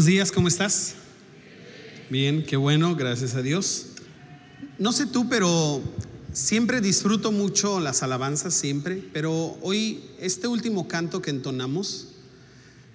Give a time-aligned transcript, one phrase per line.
[0.00, 0.94] Buenos días, ¿cómo estás?
[2.08, 3.88] Bien, qué bueno, gracias a Dios.
[4.78, 5.82] No sé tú, pero
[6.32, 12.12] siempre disfruto mucho las alabanzas, siempre, pero hoy este último canto que entonamos,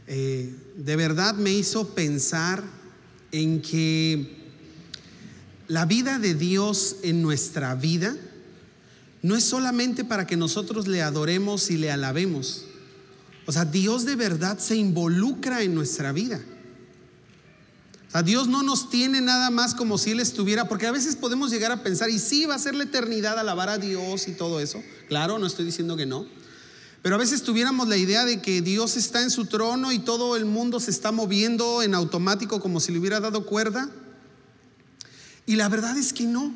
[0.08, 2.64] eh, de verdad me hizo pensar
[3.32, 4.38] en que
[5.68, 8.18] la vida de Dios en nuestra vida
[9.22, 12.66] no es solamente para que nosotros le adoremos y le alabemos.
[13.46, 16.42] O sea, Dios de verdad se involucra en nuestra vida.
[18.16, 21.52] A Dios no nos tiene nada más como si Él estuviera, porque a veces podemos
[21.52, 24.62] llegar a pensar, y sí, va a ser la eternidad alabar a Dios y todo
[24.62, 24.82] eso.
[25.10, 26.26] Claro, no estoy diciendo que no.
[27.02, 30.38] Pero a veces tuviéramos la idea de que Dios está en su trono y todo
[30.38, 33.90] el mundo se está moviendo en automático como si le hubiera dado cuerda.
[35.46, 36.54] Y la verdad es que no.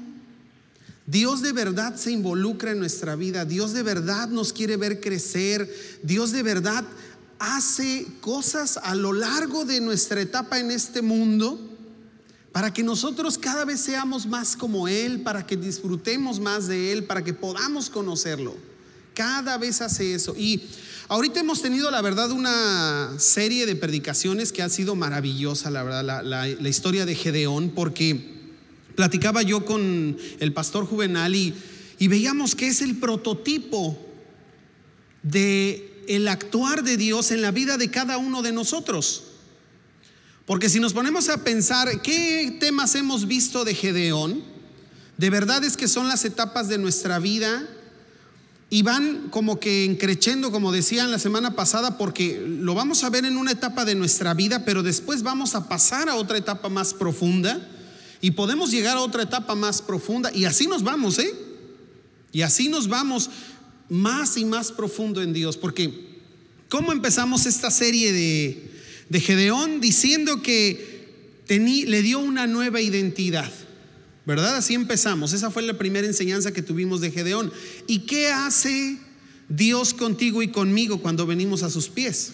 [1.08, 3.44] Dios de verdad se involucra en nuestra vida.
[3.44, 5.70] Dios de verdad nos quiere ver crecer.
[6.04, 6.86] Dios de verdad
[7.40, 11.60] hace cosas a lo largo de nuestra etapa en este mundo
[12.52, 17.06] para que nosotros cada vez seamos más como Él, para que disfrutemos más de Él,
[17.06, 18.56] para que podamos conocerlo.
[19.14, 20.36] Cada vez hace eso.
[20.38, 20.64] Y
[21.08, 26.24] ahorita hemos tenido, la verdad, una serie de predicaciones que ha sido maravillosa, la verdad,
[26.24, 28.40] la, historia de Gedeón, porque
[28.96, 31.54] platicaba yo con el pastor Juvenal y,
[32.00, 33.98] y veíamos que es el prototipo
[35.22, 39.26] de el actuar de Dios en la vida de cada uno de nosotros.
[40.48, 44.44] Porque si nos ponemos a pensar qué temas hemos visto de Gedeón,
[45.18, 47.64] de verdad es que son las etapas de nuestra vida
[48.72, 53.26] y van como que encrechendo, como decían la semana pasada, porque lo vamos a ver
[53.26, 56.96] en una etapa de nuestra vida, pero después vamos a pasar a otra etapa más
[56.96, 57.70] profunda
[58.20, 61.32] y podemos llegar a otra etapa más profunda y así nos vamos, ¿eh?
[62.32, 63.30] Y así nos vamos
[63.90, 65.58] más y más profundo en Dios.
[65.58, 66.08] Porque,
[66.70, 68.72] ¿cómo empezamos esta serie de,
[69.10, 69.82] de Gedeón?
[69.82, 71.00] Diciendo que
[71.48, 73.52] le dio una nueva identidad.
[74.26, 74.58] ¿Verdad?
[74.58, 75.34] Así empezamos.
[75.34, 77.52] Esa fue la primera enseñanza que tuvimos de Gedeón.
[77.88, 79.00] ¿Y qué hace
[79.48, 82.34] Dios contigo y conmigo cuando venimos a sus pies?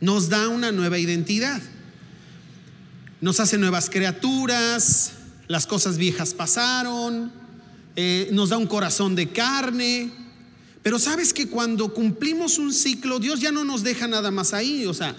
[0.00, 1.62] Nos da una nueva identidad.
[3.22, 5.12] Nos hace nuevas criaturas,
[5.48, 7.32] las cosas viejas pasaron,
[7.96, 10.10] eh, nos da un corazón de carne,
[10.84, 14.84] pero sabes que cuando cumplimos un ciclo, Dios ya no nos deja nada más ahí.
[14.84, 15.16] O sea,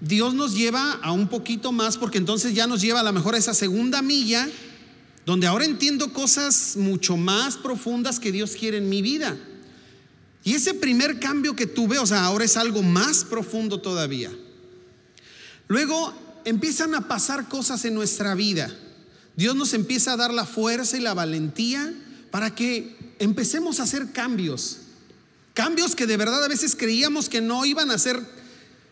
[0.00, 3.34] Dios nos lleva a un poquito más porque entonces ya nos lleva a lo mejor
[3.34, 4.48] a esa segunda milla,
[5.26, 9.36] donde ahora entiendo cosas mucho más profundas que Dios quiere en mi vida.
[10.44, 14.30] Y ese primer cambio que tuve, o sea, ahora es algo más profundo todavía.
[15.66, 16.14] Luego
[16.44, 18.72] empiezan a pasar cosas en nuestra vida.
[19.34, 21.92] Dios nos empieza a dar la fuerza y la valentía
[22.30, 24.82] para que empecemos a hacer cambios.
[25.58, 28.22] Cambios que de verdad a veces creíamos que no iban a ser,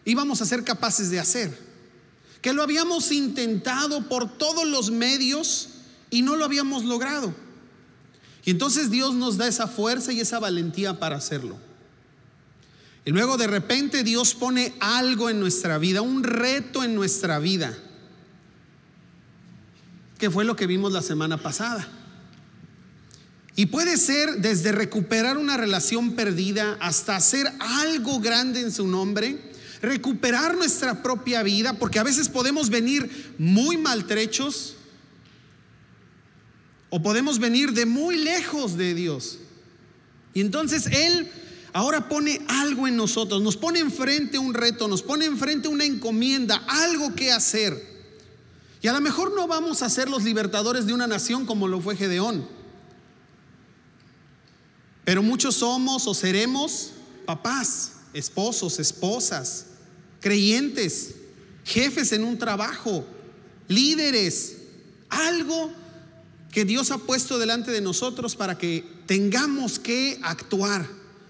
[0.05, 1.57] íbamos a ser capaces de hacer.
[2.43, 5.69] Que lo habíamos intentado por todos los medios
[6.11, 7.33] y no lo habíamos logrado.
[8.45, 11.57] Y entonces Dios nos da esa fuerza y esa valentía para hacerlo.
[13.05, 17.79] Y luego de repente Dios pone algo en nuestra vida, un reto en nuestra vida,
[20.19, 21.87] que fue lo que vimos la semana pasada.
[23.59, 29.39] Y puede ser desde recuperar una relación perdida hasta hacer algo grande en su nombre,
[29.81, 34.75] recuperar nuestra propia vida, porque a veces podemos venir muy maltrechos
[36.91, 39.39] o podemos venir de muy lejos de Dios.
[40.35, 41.27] Y entonces Él
[41.73, 46.63] ahora pone algo en nosotros, nos pone enfrente un reto, nos pone enfrente una encomienda,
[46.69, 47.97] algo que hacer.
[48.83, 51.81] Y a lo mejor no vamos a ser los libertadores de una nación como lo
[51.81, 52.56] fue Gedeón.
[55.07, 56.91] Pero muchos somos o seremos
[57.27, 59.67] papás, esposos, esposas,
[60.21, 61.15] creyentes,
[61.65, 63.07] jefes en un trabajo,
[63.69, 64.57] líderes,
[65.09, 65.71] algo
[66.51, 70.85] que Dios ha puesto delante de nosotros para que tengamos que actuar,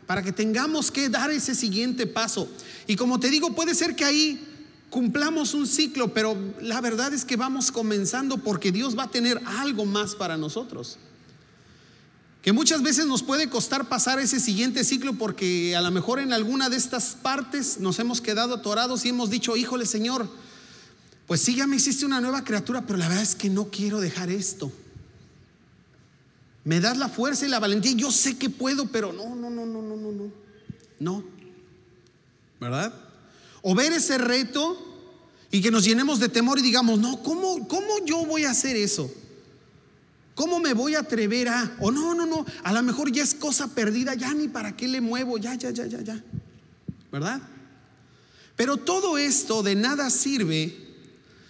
[0.06, 2.48] para que tengamos que dar ese siguiente paso.
[2.86, 4.42] Y como te digo, puede ser que ahí
[4.88, 9.38] cumplamos un ciclo, pero la verdad es que vamos comenzando porque Dios va a tener
[9.44, 10.96] algo más para nosotros
[12.46, 16.32] que muchas veces nos puede costar pasar ese siguiente ciclo porque a lo mejor en
[16.32, 20.30] alguna de estas partes nos hemos quedado atorados y hemos dicho, híjole Señor,
[21.26, 23.98] pues sí, ya me hiciste una nueva criatura, pero la verdad es que no quiero
[23.98, 24.70] dejar esto.
[26.62, 29.66] Me das la fuerza y la valentía, yo sé que puedo, pero no, no, no,
[29.66, 30.32] no, no, no, no.
[31.00, 31.24] No.
[32.60, 32.94] ¿Verdad?
[33.60, 34.80] O ver ese reto
[35.50, 38.76] y que nos llenemos de temor y digamos, no, ¿cómo, cómo yo voy a hacer
[38.76, 39.10] eso?
[40.36, 41.76] ¿Cómo me voy a atrever a?
[41.80, 44.86] O no, no, no, a lo mejor ya es cosa perdida, ya ni para qué
[44.86, 46.22] le muevo, ya, ya, ya, ya, ya.
[47.10, 47.40] ¿Verdad?
[48.54, 50.76] Pero todo esto de nada sirve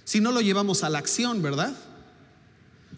[0.04, 1.76] si no lo llevamos a la acción, ¿verdad?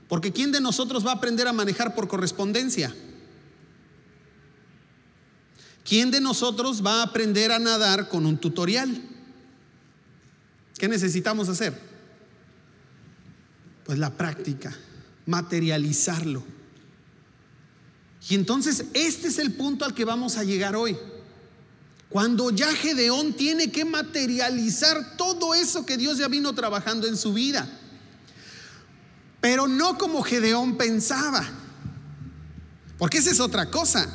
[0.08, 2.94] Porque ¿quién de nosotros va a aprender a manejar por correspondencia?
[5.86, 9.02] ¿Quién de nosotros va a aprender a nadar con un tutorial?
[10.76, 11.80] ¿Qué necesitamos hacer?
[13.86, 14.76] Pues la práctica,
[15.28, 16.42] materializarlo.
[18.30, 20.96] Y entonces este es el punto al que vamos a llegar hoy.
[22.08, 27.34] Cuando ya Gedeón tiene que materializar todo eso que Dios ya vino trabajando en su
[27.34, 27.68] vida.
[29.42, 31.46] Pero no como Gedeón pensaba.
[32.96, 34.08] Porque esa es otra cosa.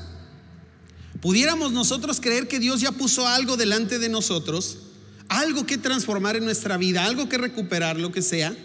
[1.22, 4.80] Pudiéramos nosotros creer que Dios ya puso algo delante de nosotros,
[5.30, 8.56] algo que transformar en nuestra vida, algo que recuperar, lo que sea,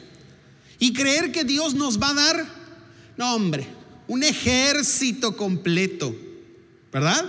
[0.79, 2.47] y creer que Dios nos va a dar,
[3.17, 3.67] no hombre,
[4.07, 6.15] un ejército completo,
[6.93, 7.25] ¿verdad?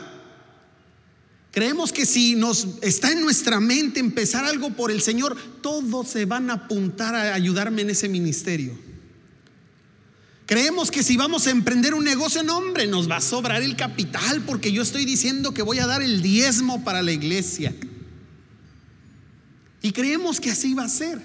[1.51, 6.25] Creemos que si nos está en nuestra mente empezar algo por el Señor, todos se
[6.25, 8.77] van a apuntar a ayudarme en ese ministerio.
[10.45, 13.75] Creemos que si vamos a emprender un negocio, no hombre, nos va a sobrar el
[13.75, 17.75] capital porque yo estoy diciendo que voy a dar el diezmo para la iglesia.
[19.81, 21.21] Y creemos que así va a ser.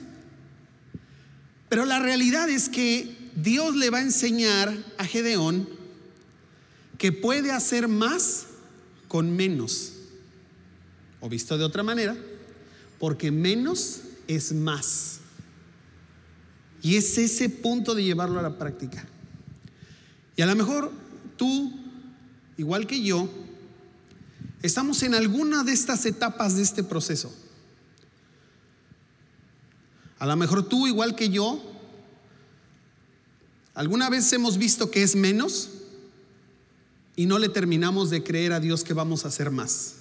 [1.74, 5.68] Pero la realidad es que Dios le va a enseñar a Gedeón
[6.98, 8.46] que puede hacer más
[9.08, 9.94] con menos.
[11.18, 12.16] O visto de otra manera,
[13.00, 15.18] porque menos es más.
[16.80, 19.04] Y es ese punto de llevarlo a la práctica.
[20.36, 20.92] Y a lo mejor
[21.36, 21.72] tú,
[22.56, 23.28] igual que yo,
[24.62, 27.34] estamos en alguna de estas etapas de este proceso.
[30.18, 31.60] A lo mejor tú, igual que yo,
[33.74, 35.70] ¿Alguna vez hemos visto que es menos
[37.16, 39.96] y no le terminamos de creer a Dios que vamos a hacer más?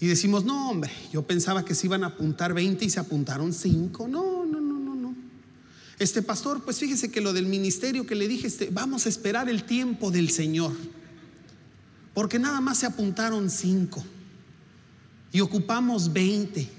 [0.00, 3.52] Y decimos, no, hombre, yo pensaba que se iban a apuntar 20 y se apuntaron
[3.52, 4.06] 5.
[4.06, 5.14] No, no, no, no, no.
[5.98, 9.48] Este pastor, pues fíjese que lo del ministerio que le dije, este, vamos a esperar
[9.48, 10.72] el tiempo del Señor.
[12.12, 14.04] Porque nada más se apuntaron 5
[15.32, 16.77] y ocupamos 20.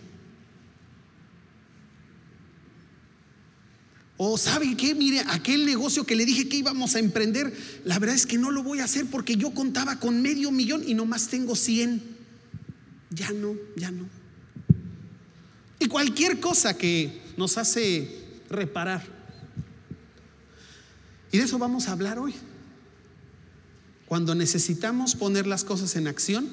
[4.21, 7.53] O sabe qué, mire, aquel negocio que le dije que íbamos a emprender,
[7.85, 10.83] la verdad es que no lo voy a hacer porque yo contaba con medio millón
[10.85, 12.03] y nomás tengo 100.
[13.11, 14.09] Ya no, ya no.
[15.79, 18.13] Y cualquier cosa que nos hace
[18.49, 19.07] reparar.
[21.31, 22.33] Y de eso vamos a hablar hoy.
[24.05, 26.49] Cuando necesitamos poner las cosas en acción,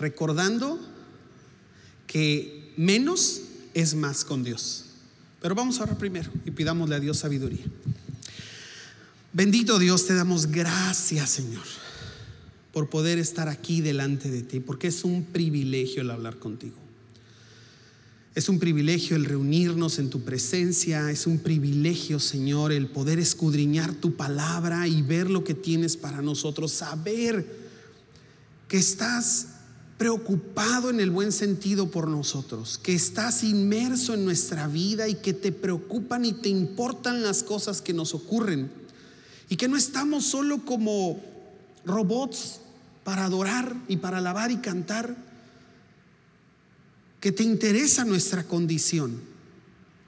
[0.00, 0.80] recordando
[2.08, 3.42] que menos
[3.72, 4.93] es más con Dios.
[5.44, 7.66] Pero vamos a orar primero y pidámosle a Dios sabiduría.
[9.34, 11.64] Bendito Dios, te damos gracias, Señor,
[12.72, 16.76] por poder estar aquí delante de ti, porque es un privilegio el hablar contigo.
[18.34, 23.92] Es un privilegio el reunirnos en tu presencia, es un privilegio, Señor, el poder escudriñar
[23.92, 27.46] tu palabra y ver lo que tienes para nosotros, saber
[28.66, 29.48] que estás
[29.98, 35.32] preocupado en el buen sentido por nosotros, que estás inmerso en nuestra vida y que
[35.32, 38.70] te preocupan y te importan las cosas que nos ocurren.
[39.48, 41.20] Y que no estamos solo como
[41.84, 42.60] robots
[43.04, 45.16] para adorar y para alabar y cantar,
[47.20, 49.20] que te interesa nuestra condición,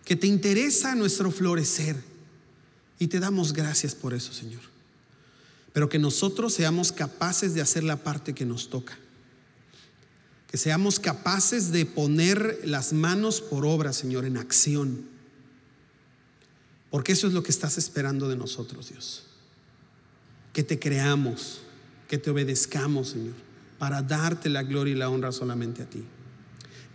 [0.04, 1.96] que te interesa nuestro florecer.
[2.98, 4.62] Y te damos gracias por eso, Señor.
[5.74, 8.98] Pero que nosotros seamos capaces de hacer la parte que nos toca
[10.50, 15.04] que seamos capaces de poner las manos por obra, Señor, en acción.
[16.90, 19.24] Porque eso es lo que estás esperando de nosotros, Dios.
[20.52, 21.62] Que te creamos,
[22.08, 23.34] que te obedezcamos, Señor,
[23.78, 26.04] para darte la gloria y la honra solamente a ti.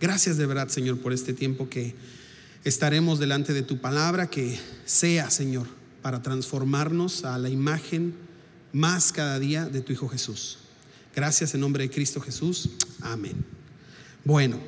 [0.00, 1.94] Gracias de verdad, Señor, por este tiempo que
[2.64, 5.66] estaremos delante de tu palabra, que sea, Señor,
[6.00, 8.14] para transformarnos a la imagen
[8.72, 10.58] más cada día de tu Hijo Jesús.
[11.14, 12.70] Gracias en nombre de Cristo Jesús.
[13.00, 13.44] Amén.
[14.24, 14.58] Bueno,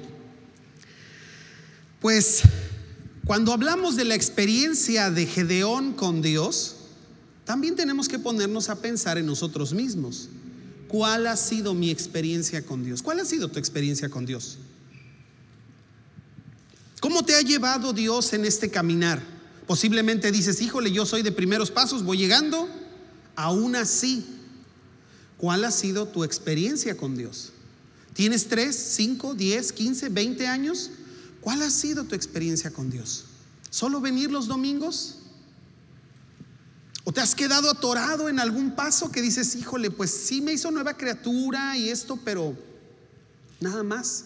[2.00, 2.42] pues
[3.24, 6.76] cuando hablamos de la experiencia de Gedeón con Dios,
[7.44, 10.28] también tenemos que ponernos a pensar en nosotros mismos.
[10.88, 13.02] ¿Cuál ha sido mi experiencia con Dios?
[13.02, 14.58] ¿Cuál ha sido tu experiencia con Dios?
[17.00, 19.22] ¿Cómo te ha llevado Dios en este caminar?
[19.66, 22.68] Posiblemente dices, híjole, yo soy de primeros pasos, voy llegando.
[23.34, 24.24] Aún así,
[25.44, 27.52] ¿Cuál ha sido tu experiencia con Dios?
[28.14, 30.90] ¿Tienes 3, 5, 10, 15, 20 años?
[31.42, 33.24] ¿Cuál ha sido tu experiencia con Dios?
[33.68, 35.16] ¿Solo venir los domingos?
[37.04, 40.70] ¿O te has quedado atorado en algún paso que dices, híjole, pues sí me hizo
[40.70, 42.56] nueva criatura y esto, pero
[43.60, 44.24] nada más?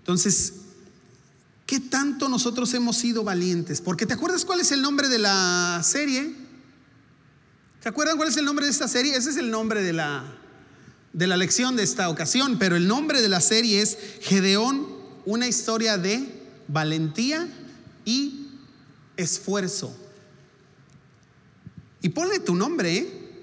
[0.00, 0.52] Entonces,
[1.64, 3.80] ¿qué tanto nosotros hemos sido valientes?
[3.80, 6.43] Porque ¿te acuerdas cuál es el nombre de la serie?
[7.84, 9.14] ¿Se acuerdan cuál es el nombre de esta serie?
[9.14, 10.24] Ese es el nombre de la,
[11.12, 14.86] de la lección de esta ocasión, pero el nombre de la serie es Gedeón,
[15.26, 16.26] una historia de
[16.66, 17.46] valentía
[18.06, 18.48] y
[19.18, 19.94] esfuerzo.
[22.00, 23.42] Y ponle tu nombre, ¿eh?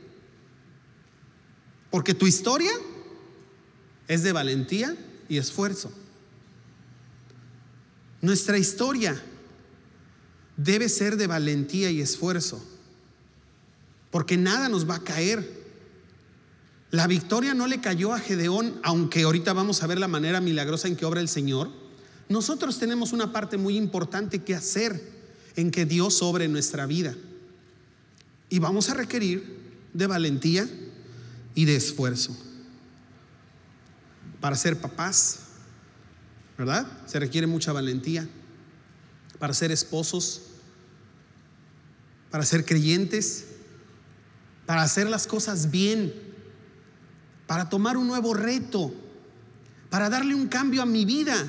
[1.91, 2.71] Porque tu historia
[4.07, 4.97] es de valentía
[5.29, 5.91] y esfuerzo.
[8.21, 9.21] Nuestra historia
[10.57, 12.70] debe ser de valentía y esfuerzo
[14.11, 15.61] porque nada nos va a caer.
[16.91, 20.89] La victoria no le cayó a Gedeón, aunque ahorita vamos a ver la manera milagrosa
[20.89, 21.71] en que obra el Señor.
[22.27, 25.01] Nosotros tenemos una parte muy importante que hacer
[25.55, 27.15] en que Dios obre en nuestra vida.
[28.49, 29.59] Y vamos a requerir
[29.93, 30.67] de valentía
[31.55, 32.35] y de esfuerzo.
[34.41, 35.39] Para ser papás,
[36.57, 36.85] ¿verdad?
[37.05, 38.27] Se requiere mucha valentía.
[39.39, 40.41] Para ser esposos,
[42.29, 43.45] para ser creyentes,
[44.65, 46.13] para hacer las cosas bien,
[47.47, 48.93] para tomar un nuevo reto,
[49.89, 51.47] para darle un cambio a mi vida,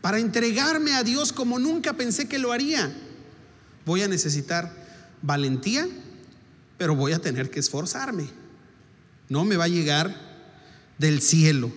[0.00, 2.92] para entregarme a Dios como nunca pensé que lo haría.
[3.86, 4.82] Voy a necesitar
[5.22, 5.88] valentía,
[6.76, 8.28] pero voy a tener que esforzarme.
[9.28, 10.14] No me va a llegar
[10.98, 11.72] del cielo.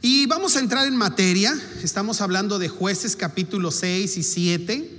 [0.00, 1.54] Y vamos a entrar en materia.
[1.82, 4.93] Estamos hablando de jueces capítulo 6 y 7.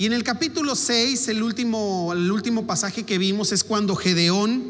[0.00, 4.62] Y en el capítulo 6, el último, el último pasaje que vimos es cuando Gedeón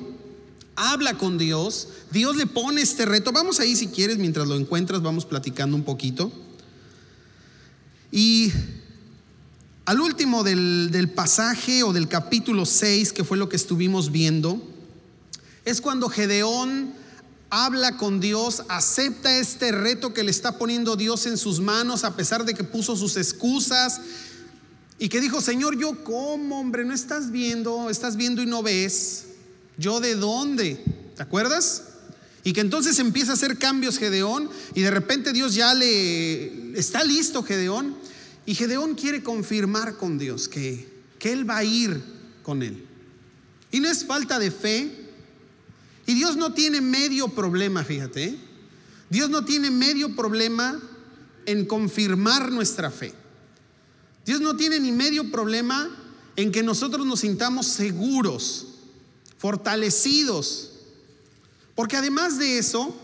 [0.74, 1.88] habla con Dios.
[2.10, 3.30] Dios le pone este reto.
[3.30, 6.32] Vamos ahí si quieres, mientras lo encuentras, vamos platicando un poquito.
[8.10, 8.50] Y
[9.84, 14.66] al último del, del pasaje o del capítulo 6, que fue lo que estuvimos viendo,
[15.66, 16.94] es cuando Gedeón
[17.50, 22.16] habla con Dios, acepta este reto que le está poniendo Dios en sus manos, a
[22.16, 24.00] pesar de que puso sus excusas
[24.98, 29.26] y que dijo, Señor, yo cómo, hombre, no estás viendo, estás viendo y no ves.
[29.76, 30.82] ¿Yo de dónde?
[31.16, 31.84] ¿Te acuerdas?
[32.42, 37.04] Y que entonces empieza a hacer cambios Gedeón y de repente Dios ya le está
[37.04, 37.96] listo Gedeón
[38.46, 40.88] y Gedeón quiere confirmar con Dios que,
[41.18, 42.02] que él va a ir
[42.42, 42.84] con él.
[43.70, 44.90] Y no es falta de fe.
[46.06, 48.24] Y Dios no tiene medio problema, fíjate.
[48.24, 48.38] ¿eh?
[49.10, 50.80] Dios no tiene medio problema
[51.44, 53.12] en confirmar nuestra fe.
[54.28, 55.88] Dios no tiene ni medio problema
[56.36, 58.66] en que nosotros nos sintamos seguros,
[59.38, 60.72] fortalecidos.
[61.74, 62.94] Porque además de eso,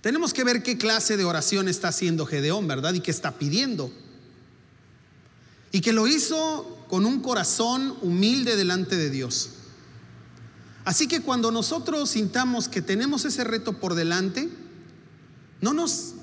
[0.00, 2.94] tenemos que ver qué clase de oración está haciendo Gedeón, ¿verdad?
[2.94, 3.92] Y qué está pidiendo.
[5.70, 9.50] Y que lo hizo con un corazón humilde delante de Dios.
[10.84, 14.48] Así que cuando nosotros sintamos que tenemos ese reto por delante,
[15.60, 16.14] no nos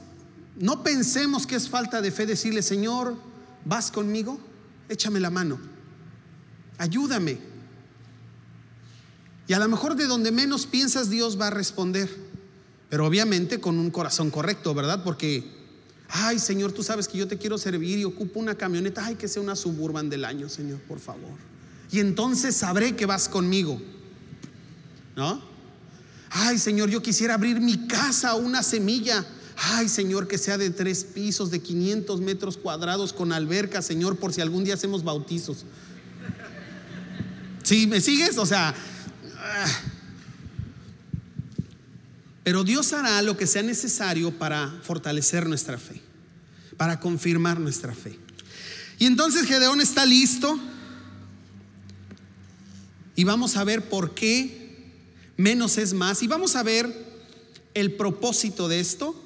[0.57, 3.15] no pensemos que es falta de fe decirle, Señor,
[3.65, 4.39] ¿Vas conmigo?
[4.87, 5.59] Échame la mano.
[6.77, 7.39] Ayúdame.
[9.47, 12.09] Y a lo mejor de donde menos piensas Dios va a responder.
[12.89, 15.03] Pero obviamente con un corazón correcto, ¿verdad?
[15.03, 15.51] Porque,
[16.09, 19.05] ay Señor, tú sabes que yo te quiero servir y ocupo una camioneta.
[19.05, 21.37] Ay, que sea una suburban del año, Señor, por favor.
[21.91, 23.81] Y entonces sabré que vas conmigo.
[25.15, 25.41] ¿No?
[26.29, 29.25] Ay Señor, yo quisiera abrir mi casa a una semilla.
[29.57, 34.33] Ay, Señor, que sea de tres pisos, de 500 metros cuadrados, con alberca, Señor, por
[34.33, 35.65] si algún día hacemos bautizos.
[37.63, 37.87] ¿Sí?
[37.87, 38.37] ¿Me sigues?
[38.37, 38.75] O sea...
[39.37, 39.67] Ah.
[42.45, 45.99] Pero Dios hará lo que sea necesario para fortalecer nuestra fe,
[46.77, 48.19] para confirmar nuestra fe.
[48.99, 50.59] Y entonces Gedeón está listo
[53.15, 54.91] y vamos a ver por qué
[55.37, 57.05] menos es más y vamos a ver
[57.73, 59.19] el propósito de esto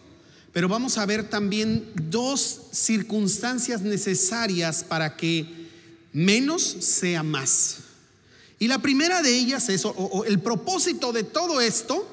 [0.53, 5.45] pero vamos a ver también dos circunstancias necesarias para que
[6.11, 7.77] menos sea más.
[8.57, 12.07] Y la primera de ellas es, o, el propósito de todo esto,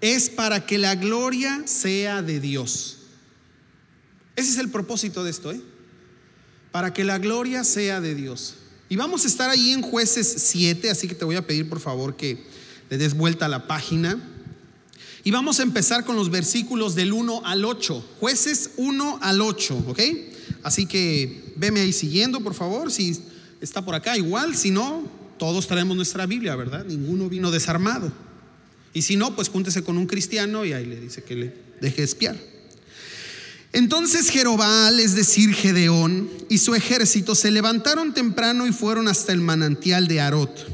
[0.00, 2.98] es para que la gloria sea de Dios.
[4.36, 5.60] Ese es el propósito de esto, ¿eh?
[6.72, 8.56] Para que la gloria sea de Dios.
[8.88, 11.80] Y vamos a estar ahí en jueces 7, así que te voy a pedir por
[11.80, 12.44] favor que
[12.90, 14.31] le des vuelta a la página.
[15.24, 19.84] Y vamos a empezar con los versículos del 1 al 8, jueces 1 al 8,
[19.86, 20.00] ¿ok?
[20.64, 23.16] Así que veme ahí siguiendo, por favor, si
[23.60, 25.04] está por acá igual, si no,
[25.38, 26.84] todos traemos nuestra Biblia, ¿verdad?
[26.84, 28.12] Ninguno vino desarmado.
[28.92, 32.02] Y si no, pues júntese con un cristiano y ahí le dice que le deje
[32.02, 32.36] espiar.
[33.72, 39.40] Entonces Jerobal, es decir, Gedeón, y su ejército se levantaron temprano y fueron hasta el
[39.40, 40.66] manantial de Arot,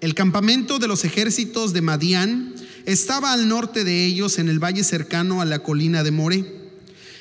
[0.00, 2.53] el campamento de los ejércitos de Madián
[2.86, 6.44] estaba al norte de ellos en el valle cercano a la colina de More.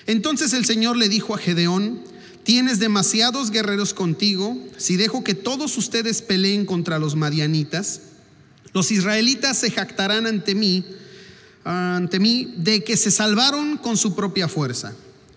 [0.06, 2.02] Entonces el Señor le dijo a Gedeón,
[2.44, 8.02] tienes demasiados guerreros contigo, si dejo que todos ustedes peleen contra los madianitas,
[8.74, 10.84] los israelitas se jactarán ante mí,
[11.64, 14.94] ante mí, de que se salvaron con su propia fuerza.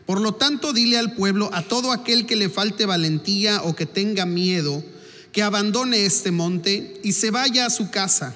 [0.06, 3.87] Por lo tanto, dile al pueblo, a todo aquel que le falte valentía o que
[3.87, 4.83] tenga miedo,
[5.33, 8.35] que abandone este monte y se vaya a su casa.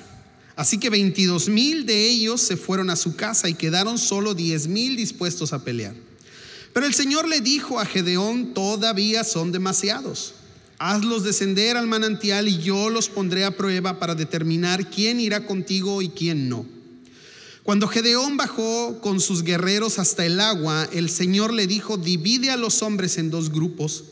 [0.60, 4.68] Así que 22 mil de ellos se fueron a su casa y quedaron solo 10
[4.68, 5.94] mil dispuestos a pelear.
[6.74, 10.34] Pero el Señor le dijo a Gedeón, todavía son demasiados.
[10.78, 16.02] Hazlos descender al manantial y yo los pondré a prueba para determinar quién irá contigo
[16.02, 16.66] y quién no.
[17.62, 22.58] Cuando Gedeón bajó con sus guerreros hasta el agua, el Señor le dijo, divide a
[22.58, 24.04] los hombres en dos grupos.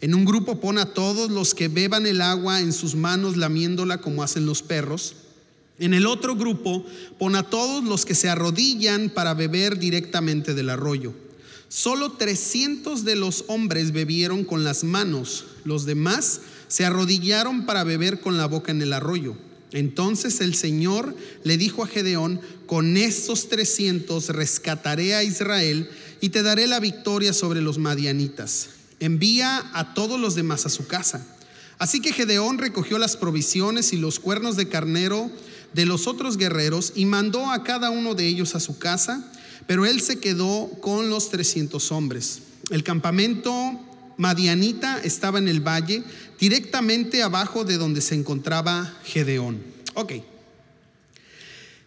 [0.00, 4.00] En un grupo pon a todos los que beban el agua en sus manos lamiéndola
[4.00, 5.16] como hacen los perros.
[5.78, 6.84] En el otro grupo
[7.18, 11.12] pon a todos los que se arrodillan para beber directamente del arroyo.
[11.68, 18.20] Solo 300 de los hombres bebieron con las manos, los demás se arrodillaron para beber
[18.20, 19.36] con la boca en el arroyo.
[19.72, 25.90] Entonces el Señor le dijo a Gedeón, con estos trescientos rescataré a Israel
[26.20, 28.68] y te daré la victoria sobre los madianitas.
[29.00, 31.26] Envía a todos los demás a su casa.
[31.78, 35.30] Así que Gedeón recogió las provisiones y los cuernos de carnero
[35.76, 39.30] de los otros guerreros y mandó a cada uno de ellos a su casa,
[39.66, 42.40] pero él se quedó con los trescientos hombres.
[42.70, 43.52] El campamento
[44.16, 46.02] madianita estaba en el valle,
[46.40, 49.62] directamente abajo de donde se encontraba Gedeón.
[49.92, 50.14] Ok.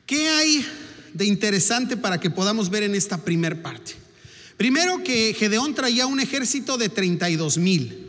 [0.06, 0.64] ¿Qué hay
[1.16, 3.94] de interesante para que podamos ver en esta primer parte?
[4.56, 8.06] Primero que Gedeón traía un ejército de 32 mil.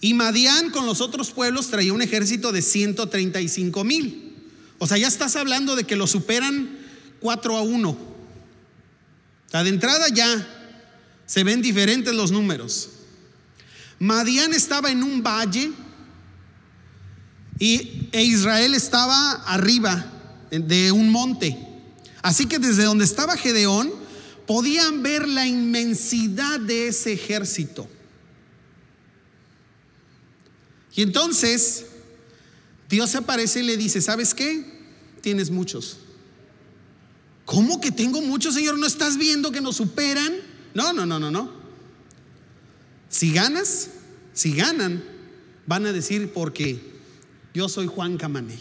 [0.00, 4.31] Y Madián con los otros pueblos traía un ejército de 135 mil.
[4.82, 6.76] O sea, ya estás hablando de que lo superan
[7.20, 7.88] 4 a 1.
[7.88, 7.96] O
[9.48, 10.26] sea, de entrada ya
[11.24, 12.90] se ven diferentes los números.
[14.00, 15.70] Madián estaba en un valle
[17.60, 20.04] y, e Israel estaba arriba
[20.50, 21.56] de un monte.
[22.20, 23.92] Así que desde donde estaba Gedeón
[24.48, 27.88] podían ver la inmensidad de ese ejército.
[30.96, 31.86] Y entonces
[32.90, 34.71] Dios aparece y le dice, ¿sabes qué?
[35.22, 35.98] Tienes muchos.
[37.44, 38.78] ¿Cómo que tengo muchos, Señor?
[38.78, 40.32] ¿No estás viendo que nos superan?
[40.74, 41.50] No, no, no, no, no.
[43.08, 43.90] Si ganas,
[44.32, 45.02] si ganan,
[45.66, 46.80] van a decir porque
[47.54, 48.58] yo soy Juan Camaney.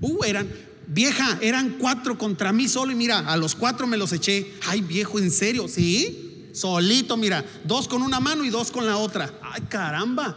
[0.00, 0.48] Uh, eran,
[0.86, 4.52] vieja, eran cuatro contra mí solo y mira, a los cuatro me los eché.
[4.66, 5.68] Ay, viejo, ¿en serio?
[5.68, 9.32] Sí, solito, mira, dos con una mano y dos con la otra.
[9.42, 10.36] Ay, caramba.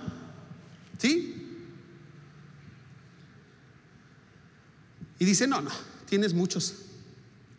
[0.98, 1.45] ¿Sí?
[5.20, 5.72] Y dice, no, no,
[6.08, 6.74] tienes muchos.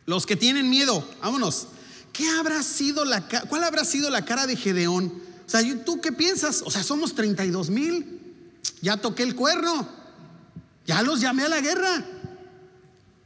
[0.06, 1.68] Los que tienen miedo, vámonos.
[2.12, 5.06] ¿Qué habrá sido la cuál habrá sido la cara de Gedeón?
[5.46, 6.62] O sea, ¿tú qué piensas?
[6.64, 8.20] O sea, somos 32 mil.
[8.80, 9.88] Ya toqué el cuerno.
[10.86, 12.04] Ya los llamé a la guerra.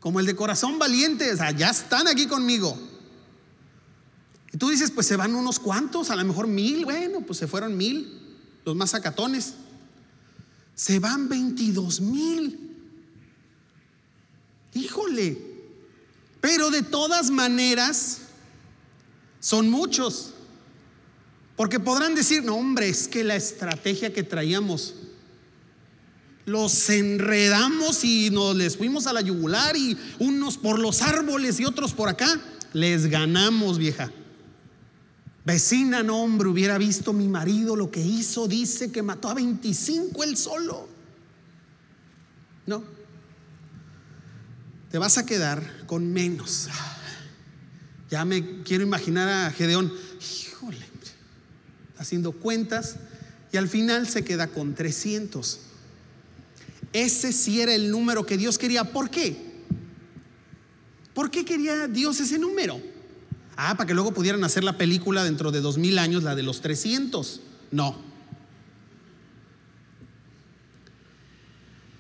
[0.00, 1.32] Como el de corazón valiente.
[1.32, 2.76] O sea, ya están aquí conmigo.
[4.52, 6.84] Y tú dices, pues se van unos cuantos, a lo mejor mil.
[6.84, 8.20] Bueno, pues se fueron mil.
[8.64, 9.54] Los más sacatones.
[10.74, 12.69] Se van 22 mil.
[14.74, 15.38] Híjole.
[16.40, 18.22] Pero de todas maneras,
[19.40, 20.35] son muchos.
[21.56, 24.94] Porque podrán decir, no hombre, es que la estrategia que traíamos,
[26.46, 31.64] los enredamos y nos les fuimos a la yugular y unos por los árboles y
[31.64, 32.40] otros por acá,
[32.72, 34.11] les ganamos, vieja.
[35.44, 40.24] Vecina, no hombre, hubiera visto mi marido lo que hizo, dice que mató a 25
[40.24, 40.88] él solo.
[42.66, 42.83] No,
[44.90, 46.68] te vas a quedar con menos.
[48.11, 50.85] Ya me quiero imaginar a Gedeón, híjole,
[51.96, 52.96] haciendo cuentas
[53.53, 55.61] y al final se queda con 300.
[56.92, 58.85] Ese sí era el número que Dios quería.
[58.85, 59.50] ¿Por qué?
[61.14, 62.81] ¿Por qué quería Dios ese número?
[63.57, 66.42] Ah, para que luego pudieran hacer la película dentro de dos mil años, la de
[66.42, 67.40] los 300.
[67.70, 68.09] No.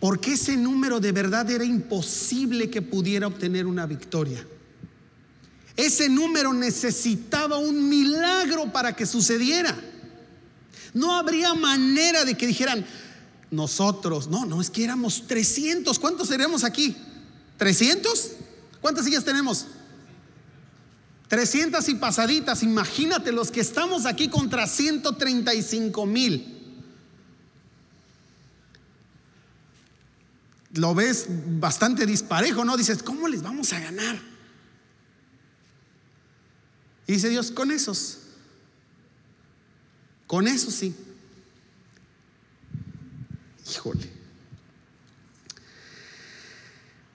[0.00, 4.44] Porque ese número de verdad era imposible que pudiera obtener una victoria.
[5.76, 9.78] Ese número necesitaba un milagro para que sucediera.
[10.94, 12.84] No habría manera de que dijeran,
[13.50, 15.98] nosotros, no, no, es que éramos 300.
[15.98, 16.96] ¿Cuántos seremos aquí?
[17.58, 18.32] ¿300?
[18.80, 19.66] ¿Cuántas sillas tenemos?
[21.28, 22.62] 300 y pasaditas.
[22.62, 26.59] Imagínate los que estamos aquí contra 135 mil.
[30.74, 32.76] Lo ves bastante disparejo, ¿no?
[32.76, 34.20] Dices, ¿cómo les vamos a ganar?
[37.06, 38.18] Y dice Dios, con esos.
[40.26, 40.94] Con eso sí.
[43.68, 44.08] Híjole.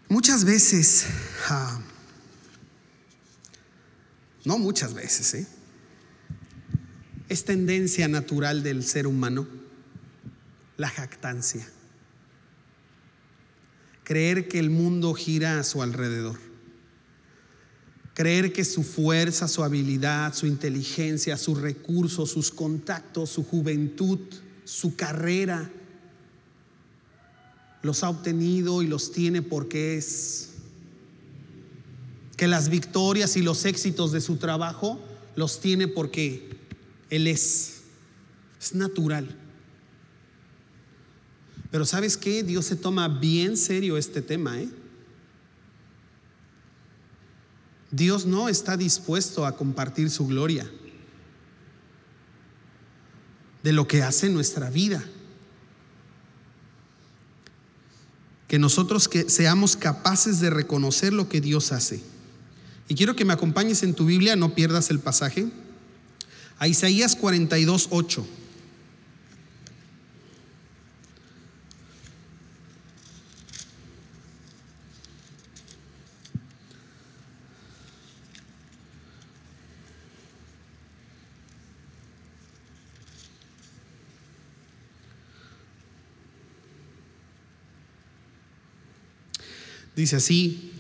[0.09, 1.07] Muchas veces,
[1.49, 1.79] ah,
[4.43, 5.47] no muchas veces, ¿eh?
[7.29, 9.47] es tendencia natural del ser humano
[10.77, 11.67] la jactancia.
[14.05, 16.37] Creer que el mundo gira a su alrededor.
[18.13, 24.19] Creer que su fuerza, su habilidad, su inteligencia, sus recursos, sus contactos, su juventud,
[24.63, 25.69] su carrera,
[27.81, 30.51] los ha obtenido y los tiene porque es.
[32.37, 34.99] Que las victorias y los éxitos de su trabajo
[35.35, 36.49] los tiene porque
[37.09, 37.81] Él es.
[38.61, 39.44] Es natural.
[41.71, 42.43] Pero ¿sabes qué?
[42.43, 44.69] Dios se toma bien serio este tema, ¿eh?
[47.91, 50.69] Dios no está dispuesto a compartir su gloria
[53.63, 55.03] de lo que hace nuestra vida.
[58.47, 62.01] Que nosotros que seamos capaces de reconocer lo que Dios hace.
[62.87, 65.47] Y quiero que me acompañes en tu Biblia, no pierdas el pasaje,
[66.59, 68.27] a Isaías 42, 8.
[89.95, 90.71] Dice así,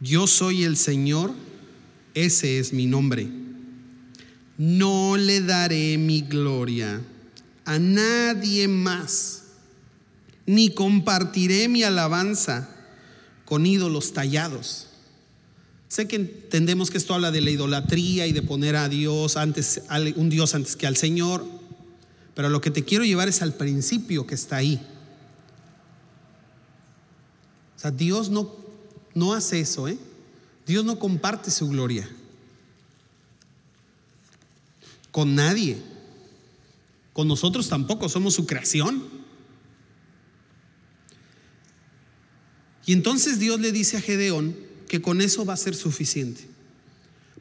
[0.00, 1.34] yo soy el Señor,
[2.14, 3.28] ese es mi nombre.
[4.58, 7.02] No le daré mi gloria
[7.66, 9.42] a nadie más,
[10.46, 12.70] ni compartiré mi alabanza
[13.44, 14.86] con ídolos tallados.
[15.88, 19.82] Sé que entendemos que esto habla de la idolatría y de poner a Dios antes,
[20.16, 21.44] un Dios antes que al Señor,
[22.34, 24.80] pero lo que te quiero llevar es al principio que está ahí.
[27.76, 28.54] O sea, Dios no,
[29.14, 29.98] no hace eso, ¿eh?
[30.66, 32.08] Dios no comparte su gloria
[35.16, 35.78] con nadie.
[37.14, 39.02] Con nosotros tampoco, somos su creación.
[42.84, 44.54] Y entonces Dios le dice a Gedeón
[44.88, 46.42] que con eso va a ser suficiente.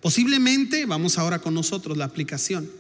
[0.01, 2.71] Posiblemente, vamos ahora con nosotros la aplicación.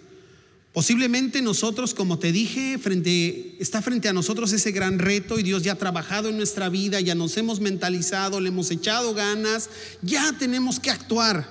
[0.75, 5.63] Posiblemente nosotros, como te dije, frente, está frente a nosotros ese gran reto y Dios
[5.63, 9.69] ya ha trabajado en nuestra vida, ya nos hemos mentalizado, le hemos echado ganas,
[10.01, 11.47] ya tenemos que actuar.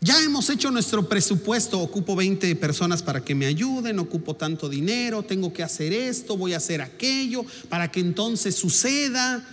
[0.00, 5.22] Ya hemos hecho nuestro presupuesto, ocupo 20 personas para que me ayuden, ocupo tanto dinero,
[5.22, 9.46] tengo que hacer esto, voy a hacer aquello, para que entonces suceda.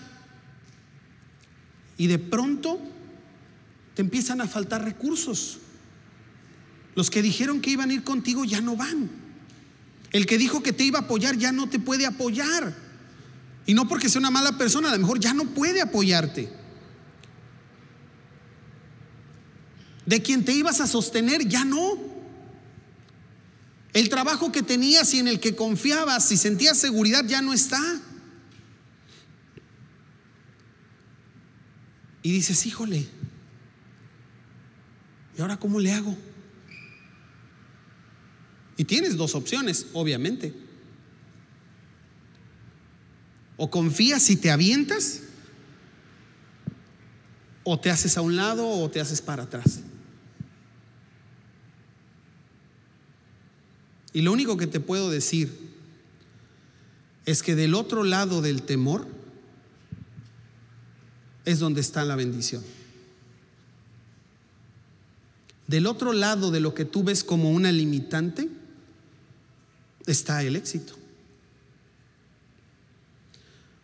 [1.98, 2.80] Y de pronto
[3.94, 5.60] te empiezan a faltar recursos.
[6.96, 9.10] Los que dijeron que iban a ir contigo ya no van.
[10.12, 12.76] El que dijo que te iba a apoyar ya no te puede apoyar.
[13.66, 16.50] Y no porque sea una mala persona, a lo mejor ya no puede apoyarte.
[20.06, 21.98] De quien te ibas a sostener ya no.
[23.94, 27.82] El trabajo que tenías y en el que confiabas y sentías seguridad ya no está.
[32.22, 33.08] Y dices, híjole,
[35.38, 36.16] ¿y ahora cómo le hago?
[38.78, 40.54] Y tienes dos opciones, obviamente.
[43.58, 45.22] O confías y te avientas,
[47.64, 49.80] o te haces a un lado o te haces para atrás.
[54.12, 55.52] Y lo único que te puedo decir
[57.26, 59.08] es que del otro lado del temor
[61.46, 62.64] es donde está la bendición.
[65.68, 68.50] Del otro lado de lo que tú ves como una limitante,
[70.06, 70.96] está el éxito.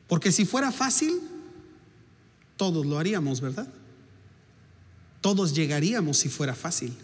[0.08, 1.20] Porque si fuera fácil,
[2.58, 3.68] todos lo haríamos, ¿verdad?
[5.22, 6.96] Todos llegaríamos si fuera fácil.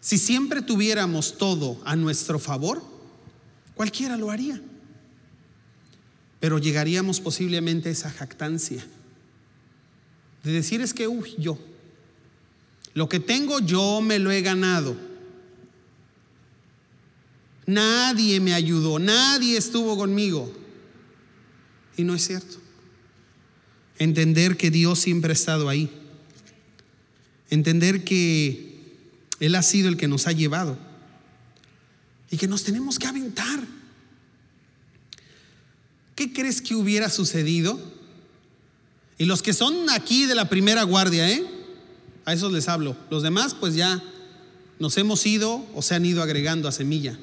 [0.00, 2.82] Si siempre tuviéramos todo a nuestro favor,
[3.74, 4.60] cualquiera lo haría.
[6.40, 8.84] Pero llegaríamos posiblemente a esa jactancia
[10.44, 11.58] de decir es que, uy, yo,
[12.92, 14.94] lo que tengo yo me lo he ganado.
[17.66, 20.52] Nadie me ayudó, nadie estuvo conmigo.
[21.96, 22.56] Y no es cierto.
[23.98, 25.90] Entender que Dios siempre ha estado ahí.
[27.50, 28.80] Entender que
[29.40, 30.76] Él ha sido el que nos ha llevado.
[32.30, 33.60] Y que nos tenemos que aventar.
[36.16, 37.80] ¿Qué crees que hubiera sucedido?
[39.18, 41.44] Y los que son aquí de la primera guardia, ¿eh?
[42.24, 42.96] A esos les hablo.
[43.10, 44.02] Los demás, pues ya
[44.78, 47.16] nos hemos ido o se han ido agregando a semilla.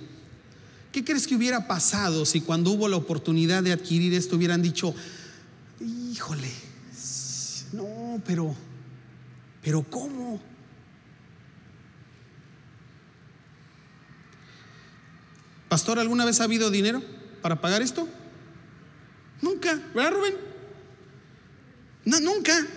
[0.92, 4.94] ¿Qué crees que hubiera pasado si cuando hubo la oportunidad de adquirir esto hubieran dicho,
[5.80, 6.52] híjole,
[7.72, 8.54] no, pero,
[9.62, 10.42] pero ¿cómo?
[15.70, 17.02] Pastor, ¿alguna vez ha habido dinero
[17.42, 18.10] para pagar esto?
[19.42, 20.36] Nunca, ¿verdad, Rubén?
[22.04, 22.68] Nunca,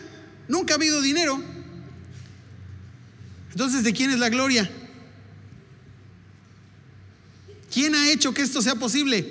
[0.46, 1.42] nunca ha habido dinero.
[3.50, 4.70] Entonces, ¿de quién es la gloria?
[7.74, 9.26] ¿Quién ha hecho que esto sea posible?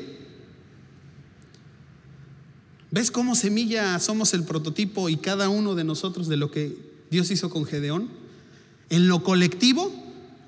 [2.91, 6.77] ¿Ves cómo semilla somos el prototipo y cada uno de nosotros de lo que
[7.09, 8.09] Dios hizo con Gedeón?
[8.89, 9.89] En lo colectivo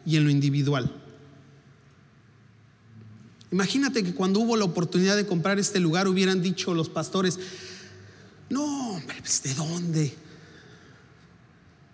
[0.05, 0.93] y en lo individual.
[3.49, 7.39] Imagínate que cuando hubo la oportunidad de comprar este lugar hubieran dicho los pastores,
[8.49, 10.13] no, hombre, pues, ¿de dónde?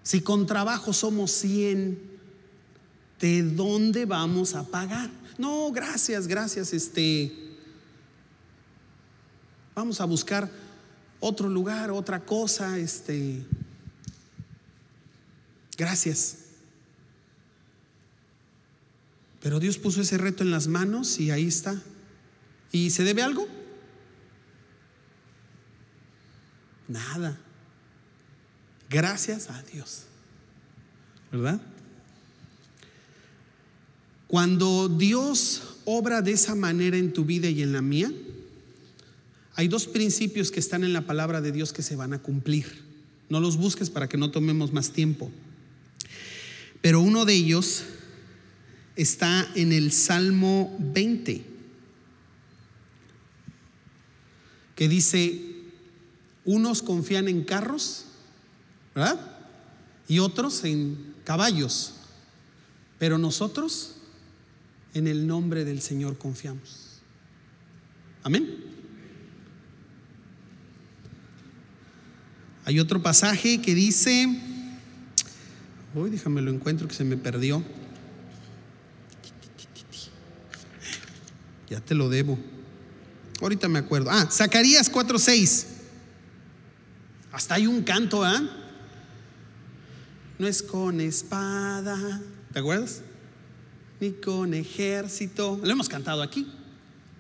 [0.01, 2.01] Si con trabajo somos 100,
[3.19, 5.20] ¿de dónde vamos a pagar?
[5.41, 7.31] No, gracias, gracias, este,
[9.73, 10.47] vamos a buscar
[11.19, 13.43] otro lugar, otra cosa, este,
[15.75, 16.37] gracias.
[19.41, 21.75] Pero Dios puso ese reto en las manos y ahí está.
[22.71, 23.47] ¿Y se debe algo?
[26.87, 27.35] Nada.
[28.91, 30.03] Gracias a Dios.
[31.31, 31.59] ¿Verdad?
[34.31, 38.09] Cuando Dios obra de esa manera en tu vida y en la mía,
[39.55, 42.81] hay dos principios que están en la palabra de Dios que se van a cumplir.
[43.27, 45.29] No los busques para que no tomemos más tiempo.
[46.79, 47.83] Pero uno de ellos
[48.95, 51.43] está en el Salmo 20,
[54.77, 55.41] que dice,
[56.45, 58.05] unos confían en carros,
[58.95, 59.19] ¿verdad?
[60.07, 61.95] Y otros en caballos,
[62.97, 63.97] pero nosotros
[64.93, 67.01] en el nombre del Señor confiamos.
[68.23, 68.57] Amén.
[72.65, 74.27] Hay otro pasaje que dice,
[75.95, 77.63] hoy déjame lo encuentro que se me perdió.
[81.69, 82.37] Ya te lo debo.
[83.41, 84.11] Ahorita me acuerdo.
[84.11, 85.65] Ah, Zacarías 4:6.
[87.31, 88.41] Hasta hay un canto, ¿ah?
[90.37, 92.21] No es con espada.
[92.51, 93.01] ¿Te acuerdas?
[94.01, 95.59] Ni con ejército.
[95.63, 96.47] Lo hemos cantado aquí.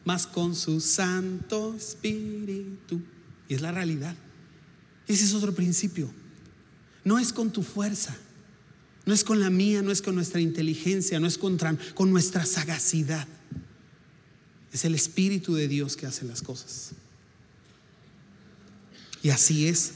[0.03, 2.99] Más con su Santo Espíritu.
[3.47, 4.15] Y es la realidad.
[5.07, 6.11] Ese es otro principio.
[7.03, 8.17] No es con tu fuerza.
[9.05, 12.45] No es con la mía, no es con nuestra inteligencia, no es contra, con nuestra
[12.45, 13.27] sagacidad.
[14.73, 16.91] Es el Espíritu de Dios que hace las cosas.
[19.21, 19.93] Y así es.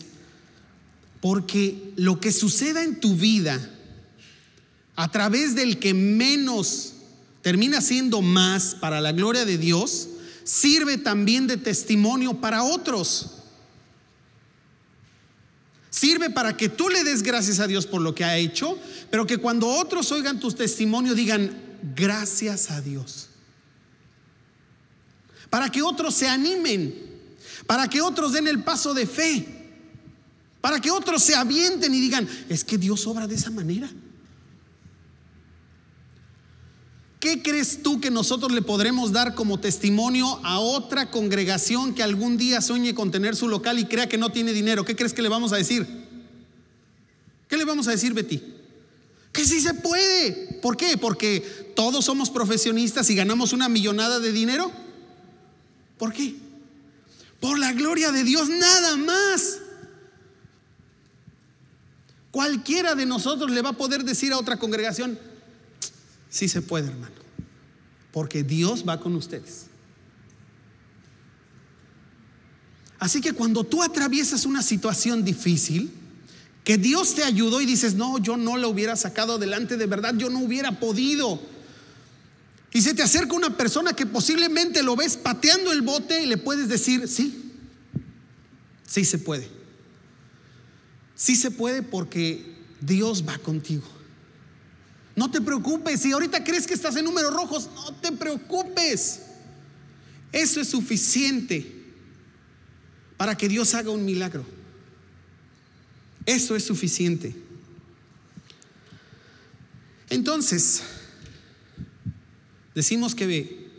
[1.20, 3.75] Porque lo que suceda en tu vida,
[4.96, 6.94] a través del que menos
[7.42, 10.10] termina siendo más para la gloria de Dios,
[10.44, 13.32] sirve también de testimonio para otros.
[15.90, 18.78] Sirve para que tú le des gracias a Dios por lo que ha hecho,
[19.10, 21.56] pero que cuando otros oigan tu testimonio digan,
[21.96, 23.30] gracias a Dios
[25.56, 26.94] para que otros se animen,
[27.66, 29.48] para que otros den el paso de fe,
[30.60, 33.90] para que otros se avienten y digan, es que Dios obra de esa manera.
[37.26, 42.38] ¿Qué crees tú que nosotros le podremos dar como testimonio a otra congregación que algún
[42.38, 44.86] día sueñe con tener su local y crea que no tiene dinero?
[44.86, 45.88] ¿Qué crees que le vamos a decir?
[47.48, 48.44] ¿Qué le vamos a decir, Betty?
[49.32, 50.60] Que sí se puede.
[50.62, 51.00] ¿Por qué?
[51.00, 54.72] Porque todos somos profesionistas y ganamos una millonada de dinero.
[55.98, 56.36] ¿Por qué?
[57.40, 59.58] Por la gloria de Dios, nada más.
[62.30, 65.18] Cualquiera de nosotros le va a poder decir a otra congregación,
[66.36, 67.16] sí se puede, hermano,
[68.12, 69.68] porque Dios va con ustedes.
[73.00, 75.94] Así que cuando tú atraviesas una situación difícil,
[76.66, 80.14] que Dios te ayudó y dices, no, yo no la hubiera sacado adelante de verdad,
[80.18, 81.40] yo no hubiera podido
[82.74, 86.36] y se te acerca una persona que posiblemente lo ves pateando el bote y le
[86.36, 87.54] puedes decir, sí,
[88.86, 89.48] sí se puede.
[91.16, 93.95] Sí se puede porque Dios va contigo.
[95.16, 99.22] No te preocupes, si ahorita crees que estás en números rojos, no te preocupes.
[100.32, 101.84] Eso es suficiente
[103.16, 104.46] para que Dios haga un milagro.
[106.26, 107.36] Eso es suficiente.
[110.10, 110.82] Entonces,
[112.76, 113.70] Decimos que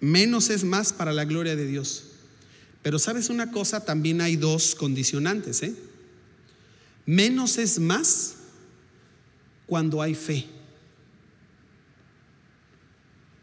[0.00, 2.04] menos es más para la gloria de Dios.
[2.82, 5.62] Pero sabes una cosa, también hay dos condicionantes.
[5.62, 5.74] ¿eh?
[7.06, 8.34] Menos es más
[9.72, 10.44] cuando hay fe.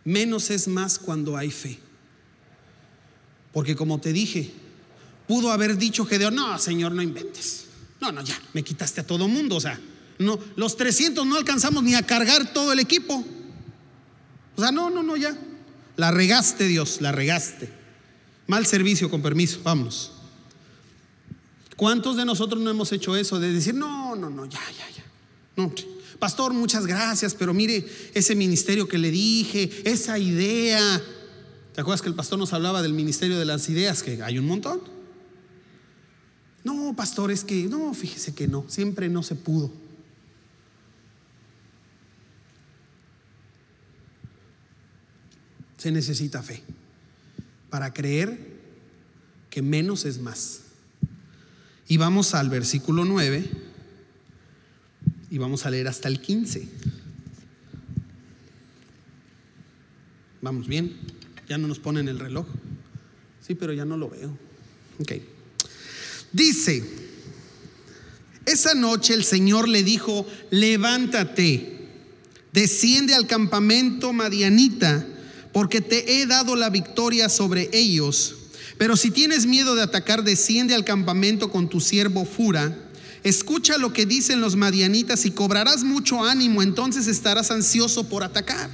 [0.04, 1.80] Menos es más cuando hay fe.
[3.52, 4.52] Porque como te dije,
[5.28, 7.66] pudo haber dicho Gedeón, no, Señor, no inventes.
[8.00, 9.56] No, no, ya, me quitaste a todo mundo.
[9.56, 9.80] O sea,
[10.20, 13.26] no, los 300 no alcanzamos ni a cargar todo el equipo.
[14.56, 15.36] O sea, no, no, no, ya.
[15.98, 17.74] La regaste, Dios, la regaste.
[18.46, 20.12] Mal servicio, con permiso, vámonos.
[21.76, 25.04] ¿Cuántos de nosotros no hemos hecho eso de decir, no, no, no, ya, ya, ya?
[25.56, 25.74] No,
[26.20, 31.02] pastor, muchas gracias, pero mire ese ministerio que le dije, esa idea.
[31.74, 34.04] ¿Te acuerdas que el pastor nos hablaba del ministerio de las ideas?
[34.04, 34.82] Que hay un montón.
[36.64, 39.72] No, pastor, es que, no, fíjese que no, siempre no se pudo.
[45.78, 46.62] Se necesita fe
[47.70, 48.60] para creer
[49.50, 50.62] que menos es más.
[51.88, 53.69] Y vamos al versículo 9
[55.30, 56.68] y vamos a leer hasta el 15.
[60.42, 60.96] Vamos bien,
[61.48, 62.46] ya no nos ponen el reloj.
[63.46, 64.38] Sí, pero ya no lo veo.
[65.00, 65.14] Ok.
[66.32, 66.84] Dice,
[68.46, 71.88] esa noche el Señor le dijo, levántate,
[72.54, 75.06] desciende al campamento madianita
[75.52, 78.36] porque te he dado la victoria sobre ellos.
[78.78, 82.89] Pero si tienes miedo de atacar, desciende al campamento con tu siervo Fura.
[83.24, 88.70] Escucha lo que dicen los madianitas y cobrarás mucho ánimo, entonces estarás ansioso por atacar.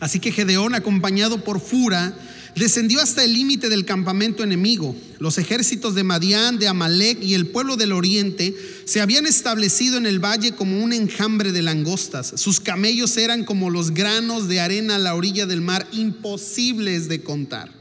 [0.00, 2.16] Así que Gedeón, acompañado por Fura,
[2.54, 4.94] descendió hasta el límite del campamento enemigo.
[5.18, 10.06] Los ejércitos de Madián, de Amalek y el pueblo del oriente se habían establecido en
[10.06, 12.32] el valle como un enjambre de langostas.
[12.36, 17.22] Sus camellos eran como los granos de arena a la orilla del mar, imposibles de
[17.22, 17.77] contar.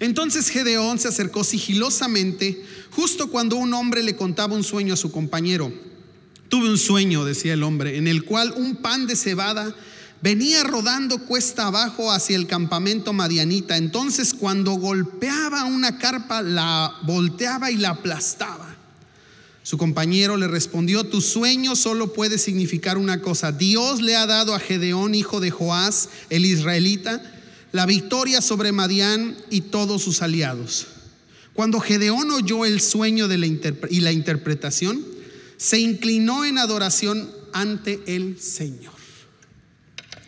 [0.00, 5.10] Entonces Gedeón se acercó sigilosamente justo cuando un hombre le contaba un sueño a su
[5.10, 5.72] compañero.
[6.48, 9.74] Tuve un sueño, decía el hombre, en el cual un pan de cebada
[10.22, 13.76] venía rodando cuesta abajo hacia el campamento madianita.
[13.76, 18.76] Entonces cuando golpeaba una carpa, la volteaba y la aplastaba.
[19.62, 23.50] Su compañero le respondió, tu sueño solo puede significar una cosa.
[23.50, 27.20] Dios le ha dado a Gedeón, hijo de Joás, el israelita,
[27.72, 30.86] la victoria sobre Madián y todos sus aliados.
[31.52, 35.04] Cuando Gedeón oyó el sueño de la y la interpretación,
[35.56, 38.92] se inclinó en adoración ante el Señor.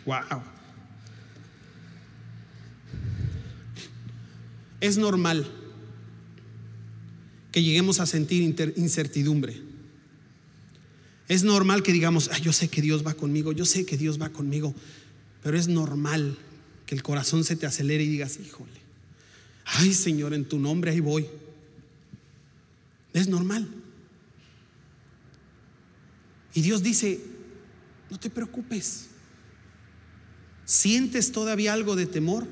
[0.05, 0.41] Wow.
[4.81, 5.47] Es normal
[7.51, 8.41] que lleguemos a sentir
[8.75, 9.61] incertidumbre.
[11.27, 14.29] Es normal que digamos, yo sé que Dios va conmigo, yo sé que Dios va
[14.29, 14.73] conmigo,
[15.43, 16.37] pero es normal
[16.89, 18.81] que el corazón se te acelere y digas, híjole,
[19.63, 21.27] ay Señor, en tu nombre ahí voy.
[23.13, 23.69] Es normal.
[26.55, 27.21] Y Dios dice,
[28.09, 29.05] no te preocupes.
[30.65, 32.47] ¿Sientes todavía algo de temor?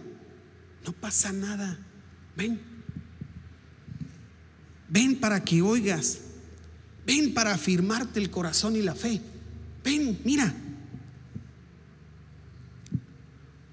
[0.86, 1.80] No pasa nada.
[2.36, 2.60] Ven.
[4.88, 6.19] Ven para que oigas.
[7.08, 9.19] Ven para afirmarte el corazón y la fe.
[9.84, 10.54] Ven, mira.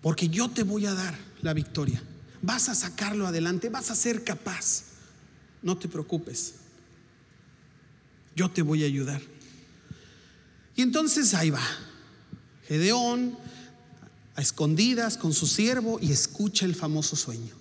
[0.05, 2.03] Porque yo te voy a dar la victoria.
[2.43, 4.83] Vas a sacarlo adelante, vas a ser capaz.
[5.63, 6.57] No te preocupes.
[8.37, 9.23] Yo te voy a ayudar.
[10.77, 11.67] Y entonces ahí va.
[12.69, 13.39] Gedeón
[14.37, 17.55] a escondidas con su siervo y escucha el famoso sueño.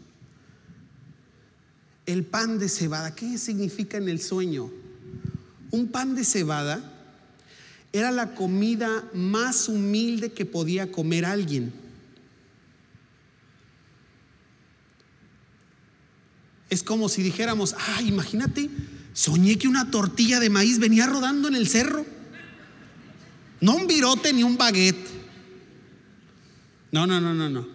[2.06, 4.70] El pan de cebada, ¿qué significa en el sueño?
[5.72, 6.92] Un pan de cebada
[7.94, 11.83] era la comida más humilde que podía comer alguien.
[16.74, 18.70] Es como si dijéramos, ah, imagínate,
[19.14, 22.06] soñé que una tortilla de maíz venía rodando en el cerro.
[23.62, 25.14] No un virote ni un baguette
[26.94, 27.68] no, no, no, no, no.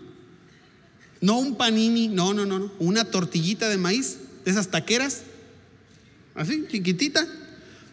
[1.21, 2.73] No un panini, no, no, no, no.
[2.79, 5.23] Una tortillita de maíz, de esas taqueras,
[6.37, 7.27] así, chiquitita.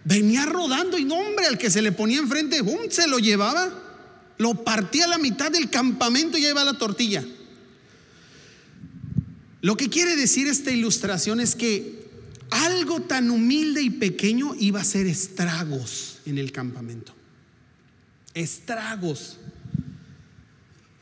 [0.03, 2.77] Venía rodando y no, hombre, al que se le ponía enfrente, ¡bum!
[2.91, 3.73] se lo llevaba.
[4.37, 7.25] Lo partía a la mitad del campamento y lleva la tortilla.
[9.65, 12.05] Lo que quiere decir esta ilustración es que
[12.51, 17.15] algo tan humilde y pequeño iba a ser estragos en el campamento.
[18.35, 19.39] Estragos.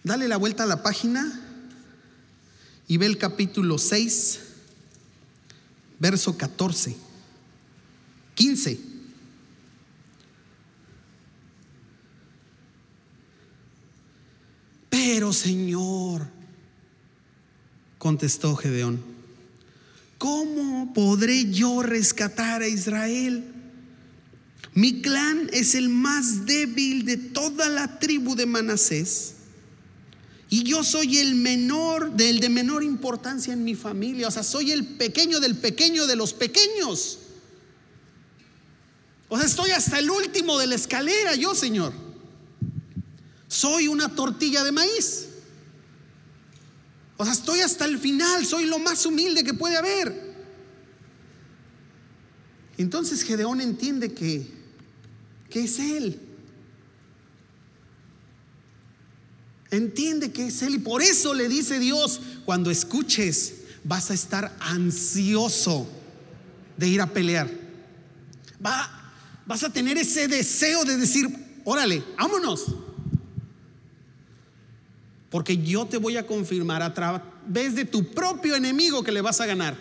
[0.01, 1.41] Dale la vuelta a la página
[2.87, 4.39] y ve el capítulo 6,
[5.99, 6.95] verso 14,
[8.33, 8.79] 15.
[14.89, 16.42] Pero Señor,
[18.03, 19.01] contestó Gedeón,
[20.17, 23.45] ¿cómo podré yo rescatar a Israel?
[24.73, 29.35] Mi clan es el más débil de toda la tribu de Manasés.
[30.49, 34.27] Y yo soy el menor, del de menor importancia en mi familia.
[34.27, 37.19] O sea, soy el pequeño del pequeño de los pequeños.
[39.29, 41.93] O sea, estoy hasta el último de la escalera, yo, Señor.
[43.47, 45.27] Soy una tortilla de maíz.
[47.17, 50.33] O sea, estoy hasta el final, soy lo más humilde que puede haber.
[52.77, 54.47] Entonces Gedeón entiende que,
[55.49, 56.19] que es él.
[59.69, 64.55] Entiende que es él y por eso le dice Dios, cuando escuches vas a estar
[64.59, 65.87] ansioso
[66.77, 67.49] de ir a pelear.
[68.65, 69.13] Va,
[69.45, 71.27] vas a tener ese deseo de decir,
[71.63, 72.65] órale, vámonos.
[75.33, 79.41] Porque yo te voy a confirmar a través de tu propio enemigo que le vas
[79.41, 79.75] a ganar.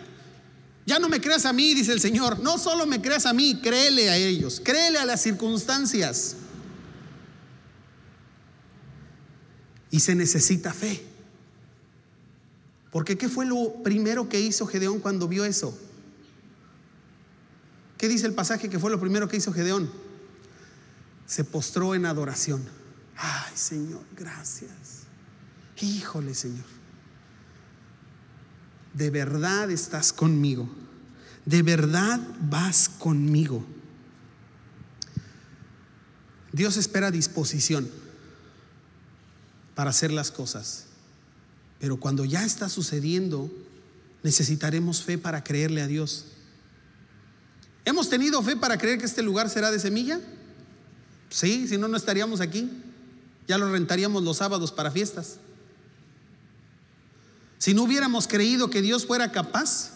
[0.83, 2.39] Ya no me creas a mí, dice el Señor.
[2.39, 6.37] No solo me creas a mí, créele a ellos, créele a las circunstancias.
[9.91, 11.05] Y se necesita fe.
[12.91, 15.77] Porque ¿qué fue lo primero que hizo Gedeón cuando vio eso?
[17.99, 19.87] ¿Qué dice el pasaje que fue lo primero que hizo Gedeón?
[21.27, 22.67] Se postró en adoración.
[23.15, 25.02] Ay, Señor, gracias.
[25.81, 26.65] Híjole, Señor.
[28.93, 30.69] De verdad estás conmigo.
[31.45, 33.65] De verdad vas conmigo.
[36.51, 37.89] Dios espera disposición
[39.75, 40.85] para hacer las cosas.
[41.79, 43.51] Pero cuando ya está sucediendo,
[44.21, 46.25] necesitaremos fe para creerle a Dios.
[47.83, 50.21] ¿Hemos tenido fe para creer que este lugar será de semilla?
[51.29, 52.69] Sí, si no, no estaríamos aquí.
[53.47, 55.39] Ya lo rentaríamos los sábados para fiestas.
[57.63, 59.91] Si no hubiéramos creído que Dios fuera capaz,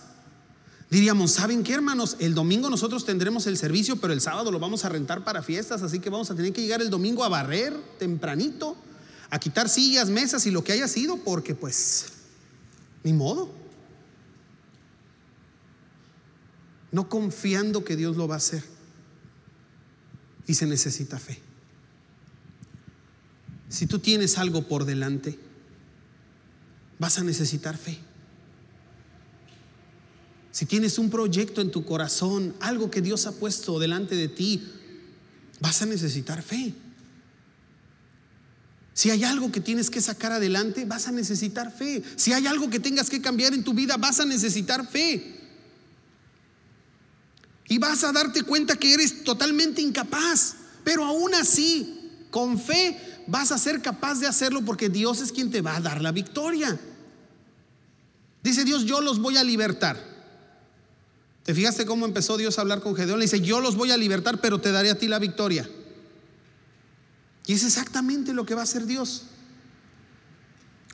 [0.89, 2.15] diríamos, ¿saben qué hermanos?
[2.20, 5.82] El domingo nosotros tendremos el servicio, pero el sábado lo vamos a rentar para fiestas,
[5.84, 8.78] así que vamos a tener que llegar el domingo a barrer tempranito,
[9.30, 12.05] a quitar sillas, mesas y lo que haya sido, porque pues,
[13.03, 13.51] ni modo.
[16.93, 18.63] No confiando que Dios lo va a hacer.
[20.45, 21.41] Y se necesita fe.
[23.68, 25.38] Si tú tienes algo por delante,
[26.99, 27.97] vas a necesitar fe.
[30.51, 34.63] Si tienes un proyecto en tu corazón, algo que Dios ha puesto delante de ti,
[35.59, 36.73] vas a necesitar fe.
[38.97, 42.01] Si hay algo que tienes que sacar adelante, vas a necesitar fe.
[42.15, 45.35] Si hay algo que tengas que cambiar en tu vida, vas a necesitar fe.
[47.69, 50.55] Y vas a darte cuenta que eres totalmente incapaz.
[50.83, 52.97] Pero aún así, con fe,
[53.28, 56.11] vas a ser capaz de hacerlo porque Dios es quien te va a dar la
[56.11, 56.80] victoria.
[58.41, 60.01] Dice Dios, yo los voy a libertar.
[61.43, 63.19] ¿Te fijaste cómo empezó Dios a hablar con Gedeón?
[63.19, 65.69] Le dice, yo los voy a libertar, pero te daré a ti la victoria.
[67.45, 69.23] Y es exactamente lo que va a hacer Dios.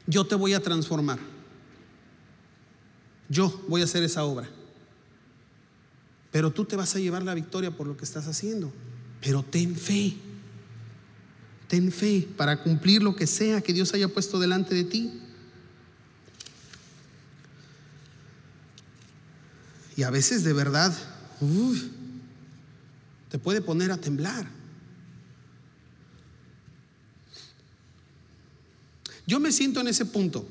[0.05, 1.17] Yo te voy a transformar.
[3.29, 4.47] Yo voy a hacer esa obra.
[6.31, 8.71] Pero tú te vas a llevar la victoria por lo que estás haciendo.
[9.21, 10.15] Pero ten fe.
[11.73, 15.11] Ten fe para cumplir lo que sea que Dios haya puesto delante de ti.
[19.97, 20.95] Y a veces de verdad,
[23.27, 24.47] te puede poner a temblar.
[29.25, 30.47] Yo me siento en ese punto.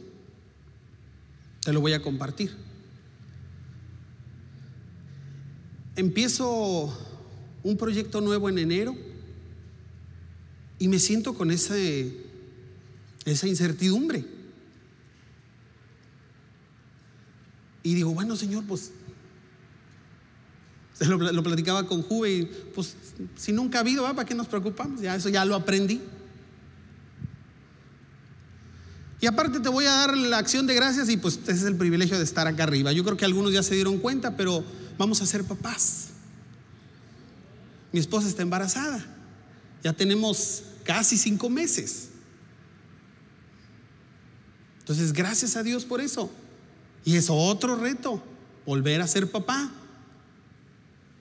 [1.61, 2.53] Te lo voy a compartir.
[5.95, 6.93] Empiezo
[7.62, 9.11] un proyecto nuevo en enero
[10.83, 11.76] y me siento con esa,
[13.24, 14.24] esa incertidumbre.
[17.85, 18.91] Y digo, bueno, Señor, pues
[20.99, 22.97] lo, lo platicaba con Juve y pues
[23.37, 25.01] si nunca ha habido, ¿para qué nos preocupamos?
[25.01, 26.01] Ya eso ya lo aprendí.
[29.20, 31.76] Y aparte te voy a dar la acción de gracias y pues ese es el
[31.76, 32.91] privilegio de estar acá arriba.
[32.91, 34.64] Yo creo que algunos ya se dieron cuenta, pero
[34.99, 36.09] vamos a ser papás.
[37.93, 39.07] Mi esposa está embarazada.
[39.85, 42.09] Ya tenemos casi cinco meses.
[44.80, 46.30] Entonces, gracias a Dios por eso.
[47.05, 48.22] Y es otro reto,
[48.66, 49.70] volver a ser papá.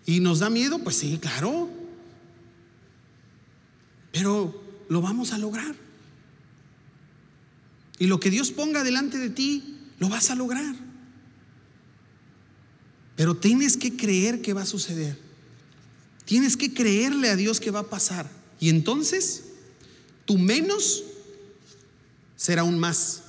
[0.05, 0.80] ¿Y nos da miedo?
[0.80, 1.70] Pues sí, claro.
[4.12, 5.76] Pero lo vamos a lograr.
[7.99, 10.76] Y lo que Dios ponga delante de ti, lo vas a lograr.
[13.16, 15.18] Pero tienes que creer que va a suceder.
[16.26, 18.30] Tienes que creerle a Dios que va a pasar.
[18.59, 19.51] Y entonces,
[20.26, 21.03] tu menos
[22.36, 23.24] será un más.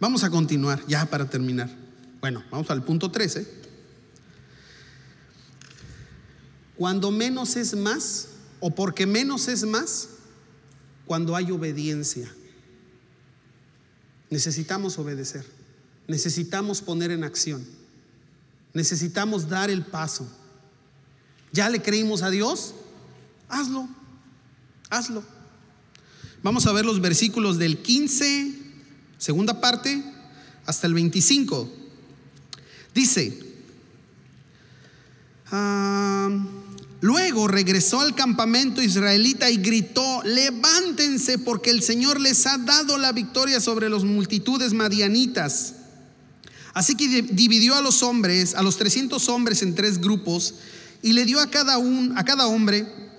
[0.00, 1.70] Vamos a continuar ya para terminar.
[2.20, 3.46] Bueno, vamos al punto 13.
[6.76, 8.28] Cuando menos es más,
[8.58, 10.08] o porque menos es más,
[11.06, 12.32] cuando hay obediencia.
[14.30, 15.44] Necesitamos obedecer,
[16.08, 17.64] necesitamos poner en acción,
[18.72, 20.26] necesitamos dar el paso.
[21.52, 22.74] ¿Ya le creímos a Dios?
[23.52, 23.86] Hazlo,
[24.88, 25.22] hazlo.
[26.42, 28.50] Vamos a ver los versículos del 15,
[29.18, 30.02] segunda parte,
[30.64, 31.70] hasta el 25.
[32.94, 33.38] Dice,
[37.02, 43.12] luego regresó al campamento israelita y gritó, levántense porque el Señor les ha dado la
[43.12, 45.74] victoria sobre las multitudes madianitas.
[46.72, 50.54] Así que dividió a los hombres, a los 300 hombres en tres grupos
[51.02, 53.11] y le dio a cada, un, a cada hombre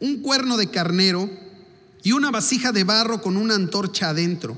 [0.00, 1.28] un cuerno de carnero
[2.02, 4.56] y una vasija de barro con una antorcha adentro.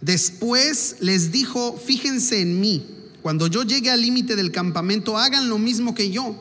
[0.00, 2.86] Después les dijo, fíjense en mí,
[3.22, 6.36] cuando yo llegue al límite del campamento, hagan lo mismo que yo.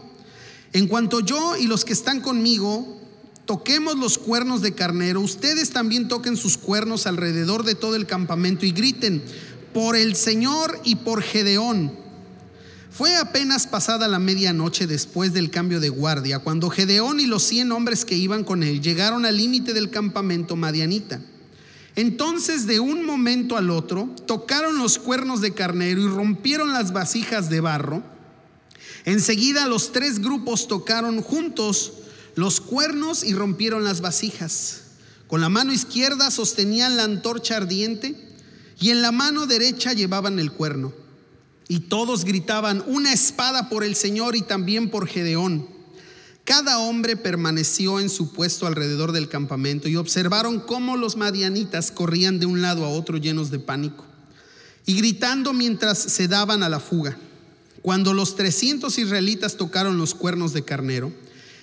[0.73, 2.99] En cuanto yo y los que están conmigo
[3.45, 8.65] toquemos los cuernos de carnero, ustedes también toquen sus cuernos alrededor de todo el campamento
[8.65, 9.23] y griten,
[9.73, 12.02] por el Señor y por Gedeón
[12.93, 17.71] fue apenas pasada la medianoche después del cambio de guardia, cuando Gedeón y los cien
[17.71, 21.19] hombres que iban con él llegaron al límite del campamento madianita.
[21.95, 27.49] Entonces de un momento al otro tocaron los cuernos de carnero y rompieron las vasijas
[27.49, 28.03] de barro.
[29.05, 31.93] Enseguida los tres grupos tocaron juntos
[32.35, 34.81] los cuernos y rompieron las vasijas.
[35.27, 38.15] Con la mano izquierda sostenían la antorcha ardiente
[38.79, 41.02] y en la mano derecha llevaban el cuerno.
[41.67, 45.67] Y todos gritaban, una espada por el Señor y también por Gedeón.
[46.45, 52.39] Cada hombre permaneció en su puesto alrededor del campamento y observaron cómo los madianitas corrían
[52.39, 54.03] de un lado a otro llenos de pánico
[54.85, 57.17] y gritando mientras se daban a la fuga.
[57.81, 61.13] Cuando los 300 israelitas tocaron los cuernos de carnero,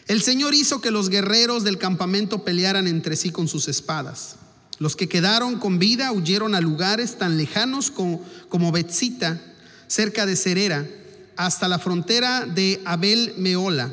[0.06, 4.36] el Señor hizo que los guerreros del campamento pelearan entre sí con sus espadas.
[4.78, 9.40] Los que quedaron con vida huyeron a lugares tan lejanos como, como Betzita
[9.90, 10.86] cerca de Cerera,
[11.36, 13.92] hasta la frontera de Abel Meola,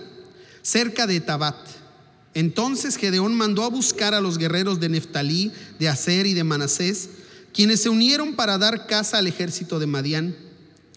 [0.61, 1.55] cerca de Tabat.
[2.35, 7.09] Entonces Gedeón mandó a buscar a los guerreros de Neftalí, de Aser y de Manasés,
[7.51, 10.35] quienes se unieron para dar caza al ejército de Madián.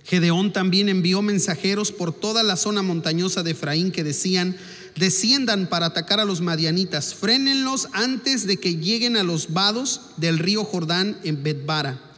[0.04, 4.54] Gedeón también envió mensajeros por toda la zona montañosa de Efraín que decían,
[4.96, 10.38] desciendan para atacar a los madianitas, frénenlos antes de que lleguen a los vados del
[10.38, 12.09] río Jordán en Betbara.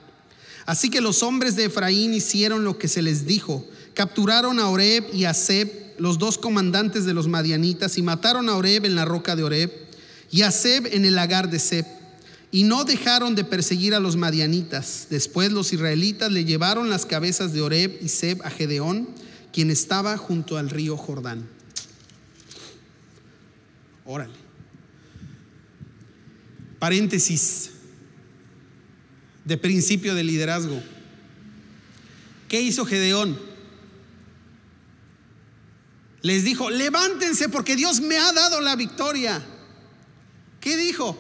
[0.67, 3.67] Así que los hombres de Efraín hicieron lo que se les dijo.
[3.95, 8.57] Capturaron a Oreb y a Seb, los dos comandantes de los madianitas, y mataron a
[8.57, 9.71] Oreb en la roca de Oreb
[10.31, 11.87] y a Seb en el lagar de Seb.
[12.51, 15.07] Y no dejaron de perseguir a los madianitas.
[15.11, 19.09] Después los israelitas le llevaron las cabezas de Oreb y Seb a Gedeón,
[19.53, 21.49] quien estaba junto al río Jordán.
[24.05, 24.35] Órale.
[26.79, 27.72] Paréntesis
[29.45, 30.81] de principio de liderazgo.
[32.49, 33.39] ¿Qué hizo Gedeón?
[36.23, 39.43] Les dijo, levántense porque Dios me ha dado la victoria.
[40.61, 41.17] ¿Qué dijo?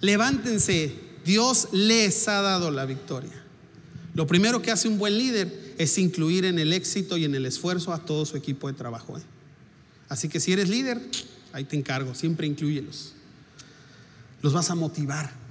[0.00, 3.42] Levántense, Dios les ha dado la victoria.
[4.14, 7.46] Lo primero que hace un buen líder es incluir en el éxito y en el
[7.46, 9.16] esfuerzo a todo su equipo de trabajo.
[9.16, 9.22] ¿eh?
[10.08, 11.00] Así que si eres líder,
[11.52, 13.14] ahí te encargo, siempre incluyelos.
[14.42, 15.43] Los vas a motivar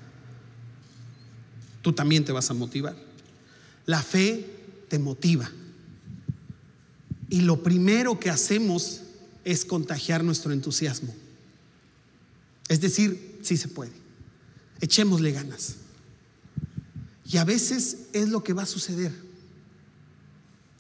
[1.84, 2.96] tú también te vas a motivar.
[3.86, 4.50] La fe
[4.88, 5.52] te motiva.
[7.30, 9.02] Y lo primero que hacemos
[9.44, 11.14] es contagiar nuestro entusiasmo.
[12.70, 13.92] Es decir, sí se puede.
[14.82, 15.76] Echémosle ganas.
[17.30, 19.12] Y a veces es lo que va a suceder.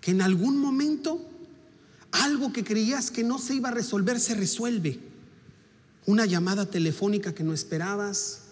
[0.02, 1.30] Que en algún momento
[2.12, 5.00] algo que creías que no se iba a resolver se resuelve.
[6.06, 8.43] Una llamada telefónica que no esperabas,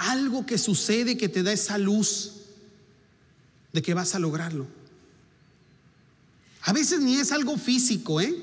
[0.00, 2.32] algo que sucede que te da esa luz
[3.72, 4.66] de que vas a lograrlo.
[6.62, 8.34] A veces ni es algo físico, ¿eh?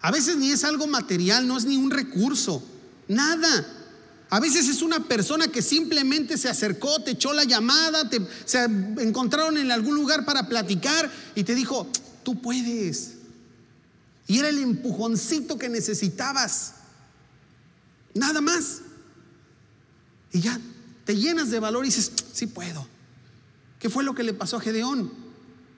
[0.00, 2.62] A veces ni es algo material, no es ni un recurso,
[3.08, 3.66] nada.
[4.28, 8.62] A veces es una persona que simplemente se acercó, te echó la llamada, te, se
[8.64, 11.86] encontraron en algún lugar para platicar y te dijo,
[12.22, 13.12] tú puedes.
[14.26, 16.74] Y era el empujoncito que necesitabas.
[18.14, 18.82] Nada más.
[20.32, 20.58] Y ya
[21.04, 22.86] te llenas de valor y dices, sí puedo.
[23.78, 25.12] ¿Qué fue lo que le pasó a Gedeón?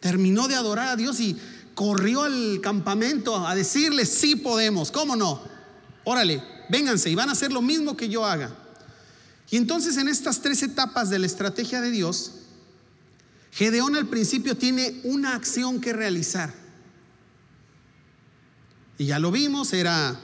[0.01, 1.37] Terminó de adorar a Dios y
[1.75, 5.43] corrió al campamento a decirle, sí podemos, ¿cómo no?
[6.05, 8.55] Órale, vénganse y van a hacer lo mismo que yo haga.
[9.51, 12.33] Y entonces en estas tres etapas de la estrategia de Dios,
[13.53, 16.53] Gedeón al principio tiene una acción que realizar.
[18.99, 20.19] Y ya lo vimos, era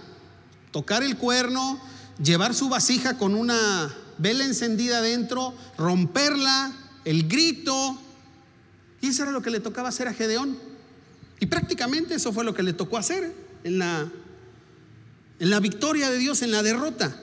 [0.70, 1.80] tocar el cuerno,
[2.22, 6.72] llevar su vasija con una vela encendida adentro, romperla,
[7.04, 7.98] el grito.
[9.00, 10.58] Y eso era lo que le tocaba hacer a Gedeón.
[11.40, 13.32] Y prácticamente eso fue lo que le tocó hacer
[13.64, 14.10] en la,
[15.38, 17.16] en la victoria de Dios, en la derrota.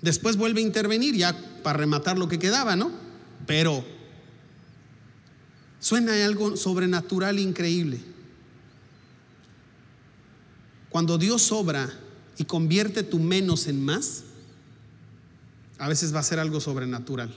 [0.00, 2.92] Después vuelve a intervenir ya para rematar lo que quedaba, ¿no?
[3.46, 3.84] Pero
[5.80, 8.00] suena algo sobrenatural increíble.
[10.88, 11.92] Cuando Dios obra
[12.38, 14.22] y convierte tu menos en más,
[15.78, 17.34] a veces va a ser algo sobrenatural.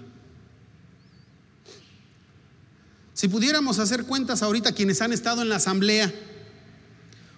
[3.13, 6.11] Si pudiéramos hacer cuentas ahorita quienes han estado en la asamblea,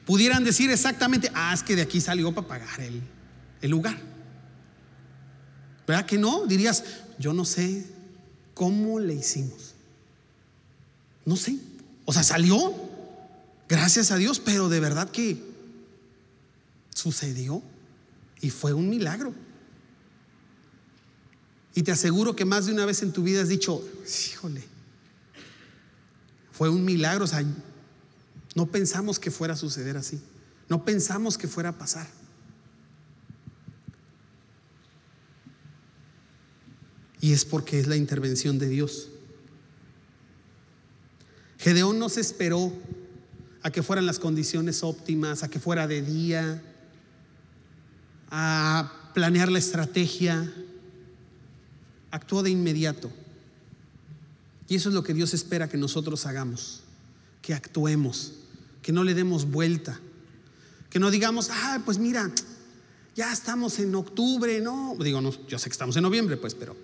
[0.05, 3.97] pudieran decir exactamente, ah, es que de aquí salió para pagar el, lugar.
[5.85, 6.45] ¿Verdad que no?
[6.45, 6.83] Dirías,
[7.19, 7.85] yo no sé
[8.53, 9.73] cómo le hicimos.
[11.25, 11.57] No sé.
[12.05, 12.73] O sea, salió,
[13.67, 15.43] gracias a Dios, pero de verdad que
[16.93, 17.61] sucedió
[18.39, 19.33] y fue un milagro.
[21.75, 23.83] Y te aseguro que más de una vez en tu vida has dicho,
[24.31, 24.63] híjole,
[26.51, 27.25] fue un milagro.
[27.25, 27.43] O sea,
[28.55, 30.21] no pensamos que fuera a suceder así.
[30.69, 32.07] No pensamos que fuera a pasar.
[37.19, 39.09] Y es porque es la intervención de Dios.
[41.57, 42.73] Gedeón no se esperó
[43.63, 46.61] a que fueran las condiciones óptimas, a que fuera de día,
[48.29, 50.53] a planear la estrategia.
[52.13, 53.11] Actuó de inmediato.
[54.69, 56.81] Y eso es lo que Dios espera que nosotros hagamos,
[57.41, 58.33] que actuemos,
[58.83, 59.99] que no le demos vuelta,
[60.91, 62.31] que no digamos, ah, pues mira,
[63.15, 66.77] ya estamos en octubre, no, digo, no, yo sé que estamos en noviembre, pues, pero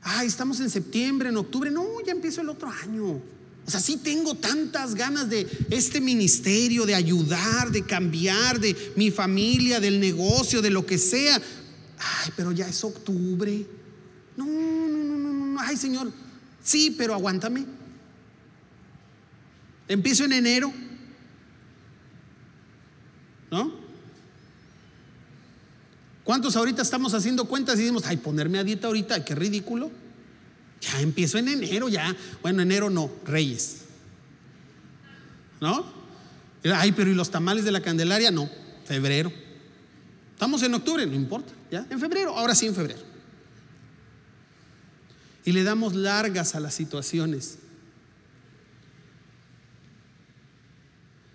[0.00, 3.20] ay, estamos en septiembre, en octubre, no, ya empiezo el otro año.
[3.66, 9.10] O sea, sí tengo tantas ganas de este ministerio, de ayudar, de cambiar, de mi
[9.10, 11.36] familia, del negocio, de lo que sea.
[11.98, 13.66] Ay, pero ya es octubre.
[14.36, 15.60] No, no, no, no, no.
[15.60, 16.12] Ay, Señor,
[16.62, 17.64] sí, pero aguántame.
[19.88, 20.72] Empiezo en enero.
[23.50, 23.72] ¿No?
[26.24, 29.90] ¿Cuántos ahorita estamos haciendo cuentas y decimos, ay, ponerme a dieta ahorita, qué ridículo?
[30.80, 32.14] Ya empiezo en enero, ya.
[32.40, 33.80] Bueno, enero no, Reyes.
[35.60, 35.84] ¿No?
[36.72, 38.30] Ay, pero ¿y los tamales de la Candelaria?
[38.30, 38.48] No,
[38.84, 39.32] febrero.
[40.32, 41.86] Estamos en octubre, no importa, ¿ya?
[41.90, 43.09] En febrero, ahora sí en febrero.
[45.50, 47.58] Y le damos largas a las situaciones.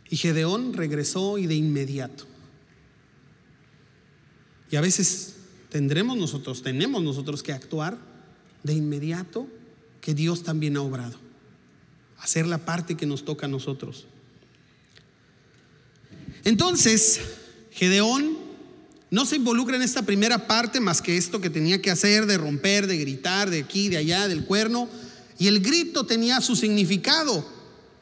[0.09, 2.24] Y Gedeón regresó y de inmediato.
[4.72, 5.36] Y a veces
[5.70, 7.97] tendremos nosotros, tenemos nosotros que actuar
[8.63, 9.49] de inmediato
[9.99, 11.20] que Dios también ha obrado.
[12.20, 14.07] Hacer la parte que nos toca a nosotros.
[16.45, 17.20] Entonces,
[17.72, 18.45] Gedeón
[19.12, 22.38] no se involucra en esta primera parte más que esto que tenía que hacer de
[22.38, 24.89] romper, de gritar, de aquí, de allá, del cuerno.
[25.38, 27.45] Y el grito tenía su significado.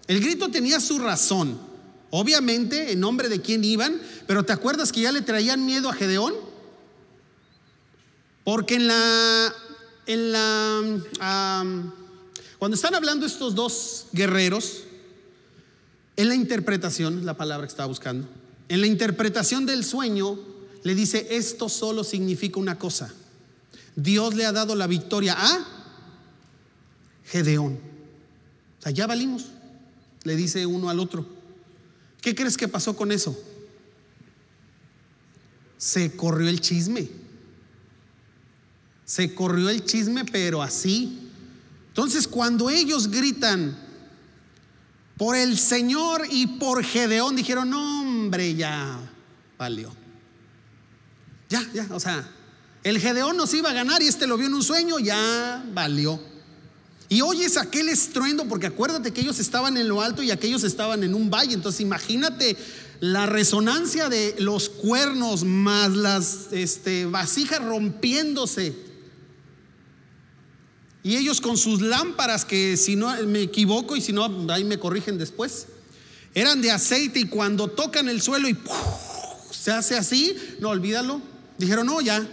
[0.08, 1.60] El grito tenía su razón.
[2.10, 5.94] Obviamente, en nombre de quién iban, pero ¿te acuerdas que ya le traían miedo a
[5.94, 6.34] Gedeón?
[8.44, 9.54] Porque en la,
[10.06, 11.64] en la,
[12.60, 14.84] cuando están hablando estos dos guerreros,
[16.16, 18.28] en la interpretación, la palabra que estaba buscando,
[18.70, 20.53] en la interpretación del sueño,
[20.84, 23.14] le dice, esto solo significa una cosa.
[23.96, 25.66] Dios le ha dado la victoria a
[27.26, 27.80] Gedeón.
[28.80, 29.46] O sea, ya valimos,
[30.24, 31.26] le dice uno al otro.
[32.22, 33.38] ¿Qué crees que pasó con eso?
[35.78, 37.10] Se corrió el chisme.
[39.06, 41.30] Se corrió el chisme, pero así.
[41.90, 43.78] Entonces, cuando ellos gritan
[45.18, 49.00] por el Señor y por Gedeón, dijeron, no, hombre, ya
[49.58, 50.03] valió.
[51.54, 52.28] Ya, ya, o sea,
[52.84, 56.20] el Gedeón nos iba a ganar y este lo vio en un sueño, ya valió.
[57.10, 61.04] Y oyes aquel estruendo, porque acuérdate que ellos estaban en lo alto y aquellos estaban
[61.04, 61.54] en un valle.
[61.54, 62.58] Entonces imagínate
[63.02, 68.76] la resonancia de los cuernos más las este, vasijas rompiéndose.
[71.04, 74.80] Y ellos con sus lámparas, que si no me equivoco y si no, ahí me
[74.80, 75.68] corrigen después,
[76.34, 78.58] eran de aceite y cuando tocan el suelo y
[79.52, 81.33] se hace así, no olvídalo.
[81.58, 82.26] Dijeron, no, ya.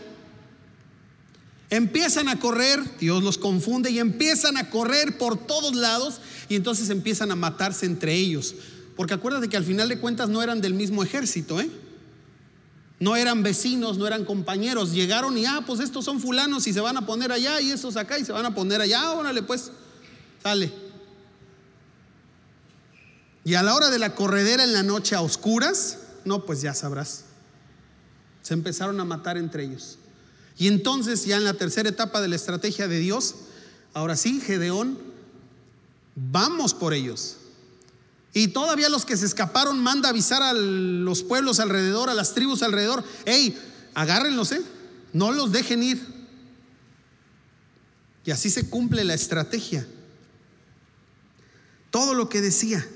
[1.71, 6.91] Empiezan a correr, Dios los confunde y empiezan a correr por todos lados y entonces
[6.91, 8.55] empiezan a matarse entre ellos.
[8.97, 11.71] Porque acuérdate que al final de cuentas no eran del mismo ejército, ¿eh?
[12.99, 14.93] No eran vecinos, no eran compañeros.
[14.93, 17.97] Llegaron y, ah, pues estos son fulanos y se van a poner allá y estos
[17.97, 19.13] acá y se van a poner allá.
[19.13, 19.71] Órale, pues,
[20.43, 20.71] sale.
[23.45, 26.75] Y a la hora de la corredera en la noche a oscuras, no, pues ya
[26.75, 27.25] sabrás.
[28.43, 29.99] Se empezaron a matar entre ellos.
[30.57, 33.35] Y entonces ya en la tercera etapa de la estrategia de Dios,
[33.95, 34.99] ahora sí, Gedeón,
[36.15, 37.37] vamos por ellos.
[38.33, 42.63] Y todavía los que se escaparon manda avisar a los pueblos alrededor, a las tribus
[42.63, 43.59] alrededor, hey,
[43.95, 44.63] agárrenlos, eh,
[45.13, 46.21] no los dejen ir.
[48.25, 49.87] Y así se cumple la estrategia.
[51.91, 52.87] Todo lo que decía.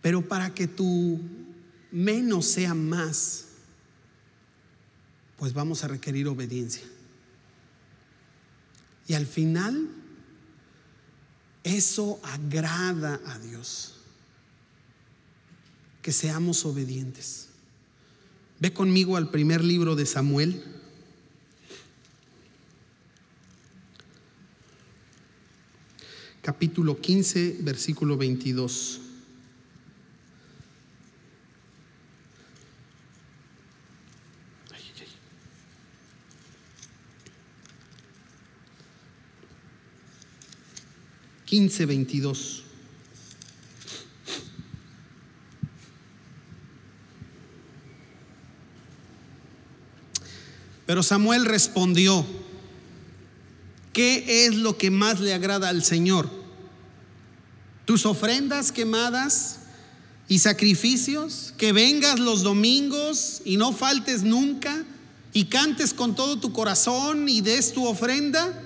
[0.00, 1.20] Pero para que tu
[1.92, 3.44] menos sea más,
[5.36, 6.82] pues vamos a requerir obediencia.
[9.06, 9.88] Y al final,
[11.62, 13.96] eso agrada a Dios.
[16.00, 17.48] Que seamos obedientes.
[18.58, 20.64] Ve conmigo al primer libro de Samuel.
[26.40, 29.01] Capítulo 15, versículo 22.
[41.52, 42.62] 15, 22.
[50.86, 52.24] Pero Samuel respondió,
[53.92, 56.30] ¿qué es lo que más le agrada al Señor?
[57.84, 59.58] ¿Tus ofrendas quemadas
[60.28, 61.52] y sacrificios?
[61.58, 64.86] ¿Que vengas los domingos y no faltes nunca?
[65.34, 68.58] ¿Y cantes con todo tu corazón y des tu ofrenda?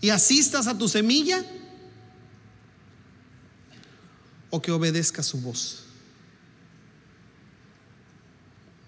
[0.00, 1.44] ¿Y asistas a tu semilla?
[4.50, 5.84] O que obedezca su voz.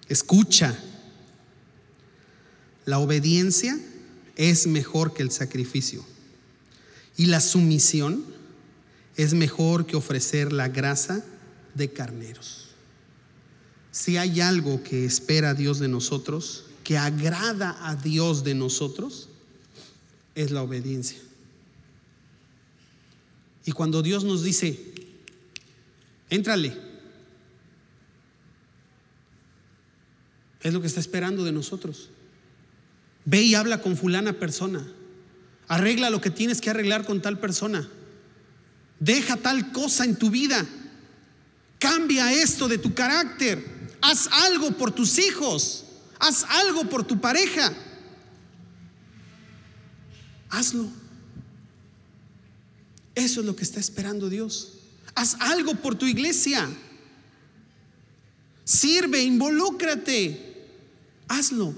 [0.09, 0.77] Escucha.
[2.85, 3.79] La obediencia
[4.37, 6.05] es mejor que el sacrificio.
[7.17, 8.25] Y la sumisión
[9.17, 11.25] es mejor que ofrecer la grasa
[11.75, 12.69] de carneros.
[13.91, 19.29] Si hay algo que espera Dios de nosotros, que agrada a Dios de nosotros,
[20.35, 21.19] es la obediencia.
[23.65, 24.93] Y cuando Dios nos dice,
[26.33, 26.75] Éntrale.
[30.63, 32.09] Es lo que está esperando de nosotros.
[33.27, 34.83] Ve y habla con fulana persona.
[35.69, 37.87] Arregla lo que tienes que arreglar con tal persona.
[38.99, 40.65] Deja tal cosa en tu vida.
[41.79, 43.63] Cambia esto de tu carácter.
[44.01, 45.85] Haz algo por tus hijos.
[46.19, 47.75] Haz algo por tu pareja.
[50.49, 50.89] Hazlo.
[53.15, 54.79] Eso es lo que está esperando Dios.
[55.15, 56.69] Haz algo por tu iglesia.
[58.65, 60.69] Sirve, involúcrate.
[61.29, 61.75] Hazlo.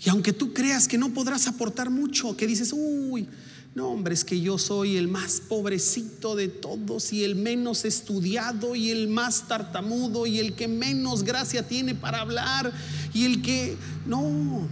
[0.00, 3.28] Y aunque tú creas que no podrás aportar mucho, que dices, uy,
[3.74, 8.74] no, hombre, es que yo soy el más pobrecito de todos y el menos estudiado
[8.74, 12.72] y el más tartamudo y el que menos gracia tiene para hablar
[13.12, 13.76] y el que,
[14.06, 14.68] no.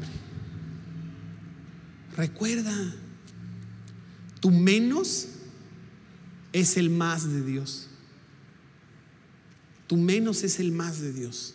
[2.17, 2.75] Recuerda,
[4.41, 5.29] tu menos
[6.57, 7.87] es el más de Dios.
[9.87, 11.53] Tu menos es el más de Dios.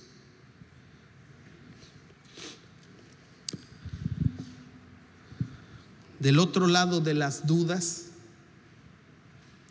[6.20, 8.10] Del otro lado de las dudas,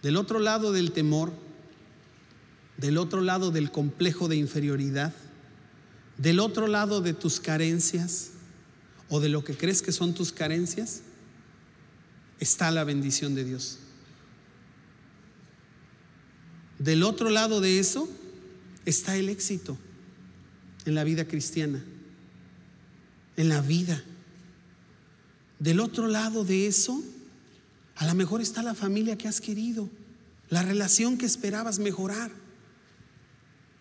[0.03, 1.33] del otro lado del temor,
[2.77, 5.15] del otro lado del complejo de inferioridad,
[6.19, 8.31] del otro lado de tus carencias
[9.09, 11.03] o de lo que crees que son tus carencias,
[12.41, 13.79] está la bendición de Dios.
[16.81, 18.09] Del otro lado de eso
[18.87, 19.77] está el éxito
[20.87, 21.85] en la vida cristiana,
[23.37, 24.03] en la vida.
[25.59, 27.05] Del otro lado de eso,
[27.97, 29.91] a lo mejor está la familia que has querido,
[30.49, 32.31] la relación que esperabas mejorar,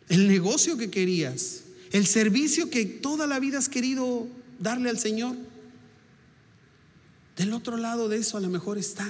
[0.10, 4.28] el negocio que querías, el servicio que toda la vida has querido
[4.60, 5.38] darle al Señor.
[7.38, 9.10] Del otro lado de eso a lo mejor está.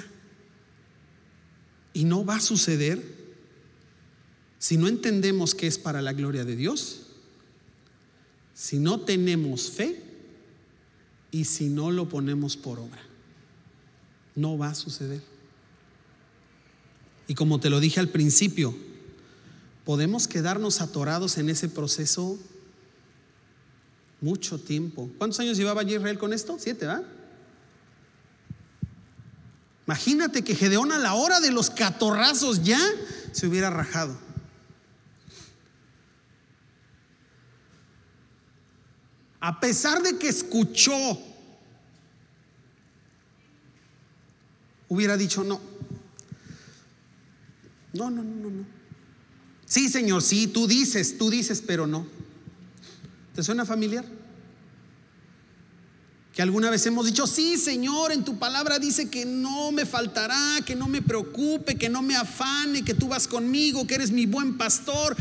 [1.92, 3.19] Y no va a suceder
[4.60, 7.04] si no entendemos que es para la gloria de Dios,
[8.54, 10.04] si no tenemos fe
[11.32, 13.02] y si no lo ponemos por obra,
[14.36, 15.22] no va a suceder.
[17.28, 18.76] Y como te lo dije al principio,
[19.86, 22.38] podemos quedarnos atorados en ese proceso
[24.20, 25.10] mucho tiempo.
[25.18, 26.58] ¿Cuántos años llevaba Israel con esto?
[26.60, 27.02] Siete, ¿va?
[29.88, 32.80] Imagínate que Gedeón a la hora de los catorrazos ya
[33.32, 34.29] se hubiera rajado.
[39.40, 41.18] A pesar de que escuchó,
[44.88, 45.62] hubiera dicho, no,
[47.94, 48.66] No, no, no, no.
[49.66, 52.06] Sí, Señor, sí, tú dices, tú dices, pero no.
[53.36, 54.06] ¿Te suena familiar?
[56.34, 60.60] Que alguna vez hemos dicho, sí, Señor, en tu palabra dice que no me faltará,
[60.66, 64.26] que no me preocupe, que no me afane, que tú vas conmigo, que eres mi
[64.26, 65.16] buen pastor,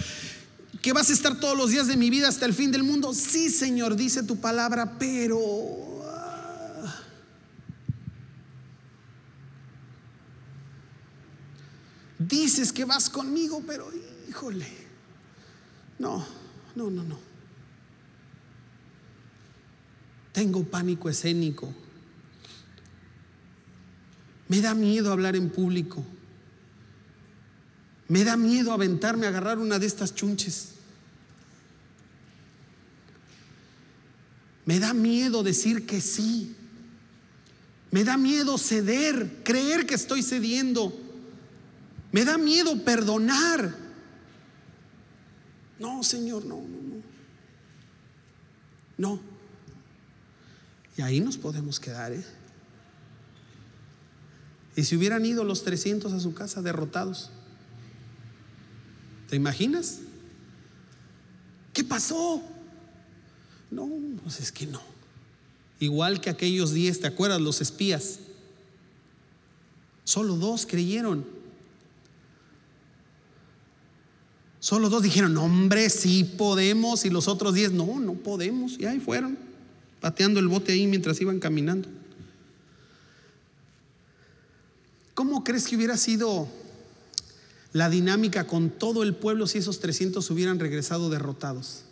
[0.82, 3.12] que vas a estar todos los días de mi vida hasta el fin del mundo.
[3.12, 6.02] Sí, Señor, dice tu palabra, pero...
[6.04, 6.94] ah,
[12.18, 13.88] Dices que vas conmigo, pero
[14.28, 14.66] híjole.
[15.98, 16.24] No,
[16.76, 17.18] no, no, no.
[20.32, 21.72] Tengo pánico escénico.
[24.46, 26.04] Me da miedo hablar en público.
[28.08, 30.70] Me da miedo aventarme a agarrar una de estas chunches.
[34.64, 36.54] Me da miedo decir que sí.
[37.90, 40.92] Me da miedo ceder, creer que estoy cediendo.
[42.12, 43.74] Me da miedo perdonar.
[45.78, 47.02] No, Señor, no, no, no.
[48.96, 49.20] No.
[50.96, 52.24] Y ahí nos podemos quedar, ¿eh?
[54.74, 57.30] Y si hubieran ido los 300 a su casa derrotados,
[59.28, 60.00] ¿te imaginas?
[61.72, 62.42] ¿Qué pasó?
[63.70, 63.88] No,
[64.22, 64.80] pues es que no.
[65.80, 67.40] Igual que aquellos 10, ¿te acuerdas?
[67.40, 68.20] Los espías.
[70.04, 71.24] Solo dos creyeron.
[74.60, 77.04] Solo dos dijeron, hombre, sí podemos.
[77.04, 78.78] Y los otros 10, no, no podemos.
[78.78, 79.38] Y ahí fueron,
[80.00, 81.88] pateando el bote ahí mientras iban caminando.
[85.14, 86.48] ¿Cómo crees que hubiera sido
[87.72, 91.84] la dinámica con todo el pueblo si esos 300 hubieran regresado derrotados?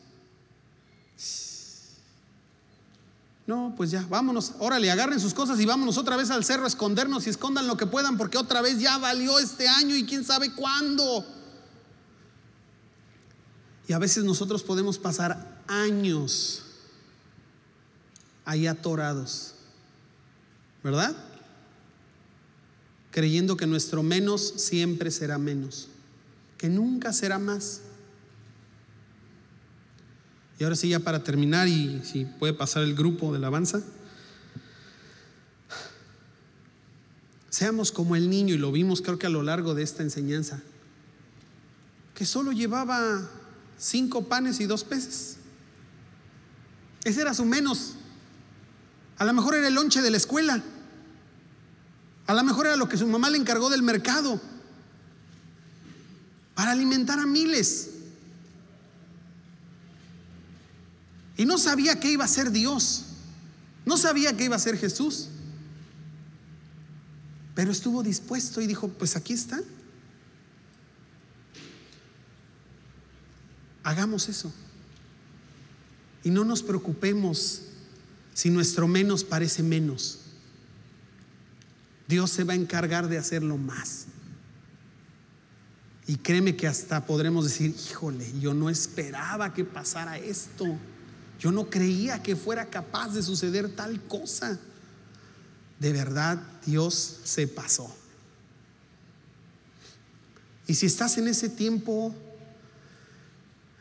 [3.46, 6.68] No, pues ya, vámonos, órale, agarren sus cosas y vámonos otra vez al cerro a
[6.68, 10.24] escondernos y escondan lo que puedan porque otra vez ya valió este año y quién
[10.24, 11.24] sabe cuándo.
[13.86, 16.62] Y a veces nosotros podemos pasar años
[18.44, 19.54] ahí atorados,
[20.82, 21.16] ¿verdad?
[23.16, 25.88] Creyendo que nuestro menos siempre será menos,
[26.58, 27.80] que nunca será más.
[30.58, 33.82] Y ahora sí, ya para terminar, y si puede pasar el grupo de alabanza.
[37.48, 40.60] Seamos como el niño, y lo vimos creo que a lo largo de esta enseñanza,
[42.14, 43.30] que solo llevaba
[43.78, 45.38] cinco panes y dos peces.
[47.02, 47.94] Ese era su menos.
[49.16, 50.62] A lo mejor era el lonche de la escuela.
[52.26, 54.40] A lo mejor era lo que su mamá le encargó del mercado
[56.54, 57.90] para alimentar a miles.
[61.36, 63.04] Y no sabía que iba a ser Dios.
[63.84, 65.28] No sabía que iba a ser Jesús.
[67.54, 69.60] Pero estuvo dispuesto y dijo, pues aquí está.
[73.84, 74.52] Hagamos eso.
[76.24, 77.62] Y no nos preocupemos
[78.34, 80.25] si nuestro menos parece menos.
[82.08, 84.06] Dios se va a encargar de hacerlo más.
[86.06, 90.78] Y créeme que hasta podremos decir, híjole, yo no esperaba que pasara esto.
[91.40, 94.58] Yo no creía que fuera capaz de suceder tal cosa.
[95.80, 97.94] De verdad, Dios se pasó.
[100.68, 102.14] Y si estás en ese tiempo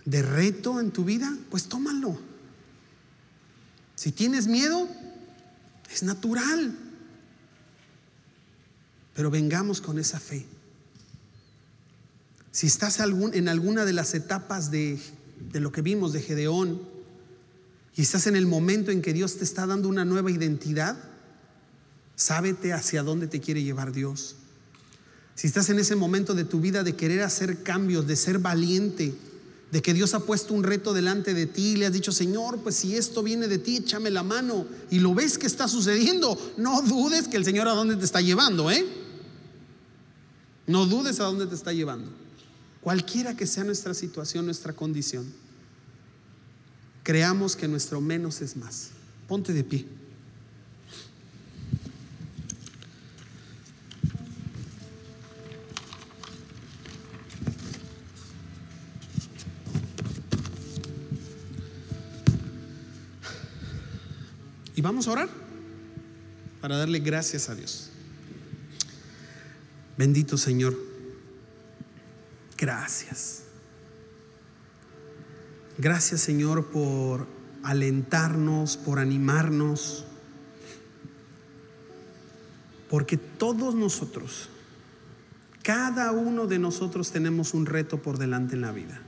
[0.04, 2.20] de reto en tu vida, pues tómalo.
[3.96, 4.88] Si tienes miedo,
[5.92, 6.76] es natural.
[9.16, 10.46] Pero vengamos con esa fe.
[12.52, 15.00] Si estás en alguna de las etapas de,
[15.52, 16.82] de lo que vimos de Gedeón
[17.96, 20.98] y estás en el momento en que Dios te está dando una nueva identidad,
[22.16, 24.36] sábete hacia dónde te quiere llevar Dios.
[25.36, 29.14] Si estás en ese momento de tu vida de querer hacer cambios, de ser valiente,
[29.72, 32.60] de que Dios ha puesto un reto delante de ti y le has dicho, Señor,
[32.60, 36.38] pues si esto viene de ti, échame la mano y lo ves que está sucediendo,
[36.56, 38.86] no dudes que el Señor a dónde te está llevando, ¿eh?
[40.68, 42.10] No dudes a dónde te está llevando.
[42.82, 45.26] Cualquiera que sea nuestra situación, nuestra condición,
[47.04, 48.90] creamos que nuestro menos es más.
[49.28, 49.86] Ponte de pie.
[64.76, 65.30] Y vamos a orar
[66.60, 67.90] para darle gracias a Dios.
[69.98, 70.76] Bendito Señor,
[72.58, 73.44] gracias.
[75.78, 77.28] Gracias Señor por
[77.64, 80.06] alentarnos, por animarnos,
[82.90, 84.50] porque todos nosotros
[85.66, 89.02] Cada uno de nosotros tenemos un reto por delante en la vida.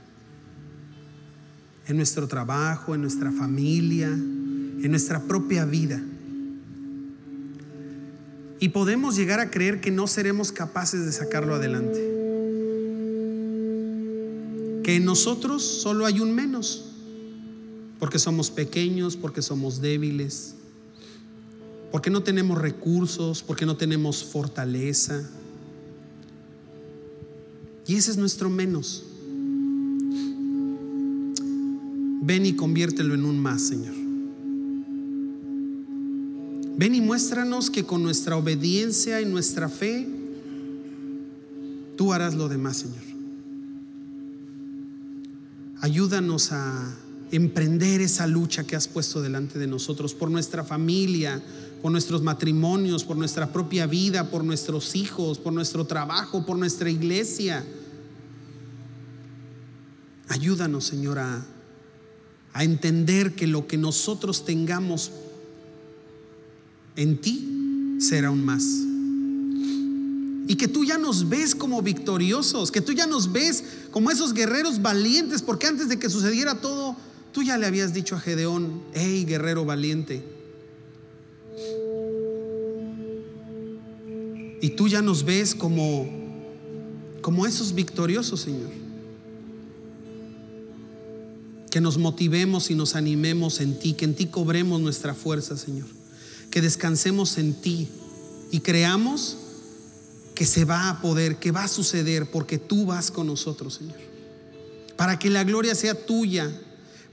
[1.86, 6.02] En nuestro trabajo, en nuestra familia, en nuestra propia vida.
[8.60, 11.98] Y podemos llegar a creer que no seremos capaces de sacarlo adelante.
[14.82, 16.86] Que en nosotros solo hay un menos.
[17.98, 20.54] Porque somos pequeños, porque somos débiles,
[21.90, 25.28] porque no tenemos recursos, porque no tenemos fortaleza.
[27.86, 29.04] Y ese es nuestro menos.
[32.22, 33.97] Ven y conviértelo en un más, Señor.
[36.78, 40.08] Ven y muéstranos que con nuestra obediencia y nuestra fe,
[41.96, 43.02] tú harás lo demás, Señor.
[45.80, 46.94] Ayúdanos a
[47.32, 51.42] emprender esa lucha que has puesto delante de nosotros por nuestra familia,
[51.82, 56.90] por nuestros matrimonios, por nuestra propia vida, por nuestros hijos, por nuestro trabajo, por nuestra
[56.90, 57.64] iglesia.
[60.28, 61.44] Ayúdanos, Señor, a,
[62.60, 65.12] entender que lo que nosotros tengamos
[66.98, 68.64] en ti será un más.
[70.46, 74.34] Y que tú ya nos ves como victoriosos, que tú ya nos ves como esos
[74.34, 76.96] guerreros valientes, porque antes de que sucediera todo,
[77.32, 80.22] Tú ya le habías dicho a Gedeón, hey guerrero valiente.
[84.60, 86.08] Y tú ya nos ves como,
[87.20, 88.70] como esos victoriosos, Señor.
[91.70, 95.86] Que nos motivemos y nos animemos en ti, que en ti cobremos nuestra fuerza, Señor.
[96.50, 97.88] Que descansemos en ti
[98.50, 99.36] y creamos
[100.34, 103.96] que se va a poder, que va a suceder, porque tú vas con nosotros, Señor.
[104.96, 106.50] Para que la gloria sea tuya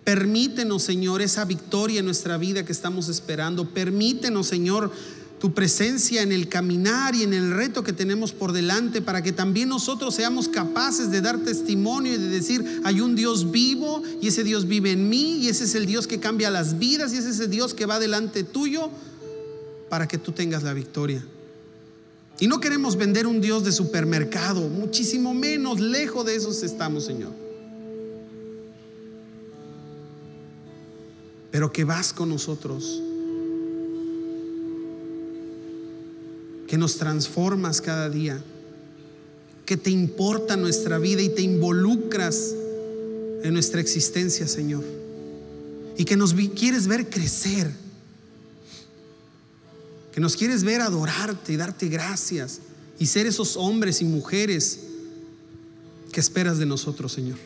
[0.05, 3.71] Permítenos, Señor, esa victoria en nuestra vida que estamos esperando.
[3.71, 4.91] Permítenos, Señor,
[5.39, 9.31] tu presencia en el caminar y en el reto que tenemos por delante para que
[9.31, 14.27] también nosotros seamos capaces de dar testimonio y de decir, hay un Dios vivo y
[14.27, 17.17] ese Dios vive en mí y ese es el Dios que cambia las vidas y
[17.17, 18.91] ese es el Dios que va delante tuyo
[19.89, 21.25] para que tú tengas la victoria.
[22.39, 27.45] Y no queremos vender un Dios de supermercado, muchísimo menos lejos de esos estamos, Señor.
[31.55, 33.01] pero que vas con nosotros,
[36.67, 38.43] que nos transformas cada día,
[39.65, 42.53] que te importa nuestra vida y te involucras
[43.41, 44.83] en nuestra existencia, Señor,
[45.95, 47.71] y que nos quieres ver crecer,
[50.15, 52.61] que nos quieres ver adorarte y darte gracias
[52.97, 54.79] y ser esos hombres y mujeres
[56.09, 57.37] que esperas de nosotros, Señor.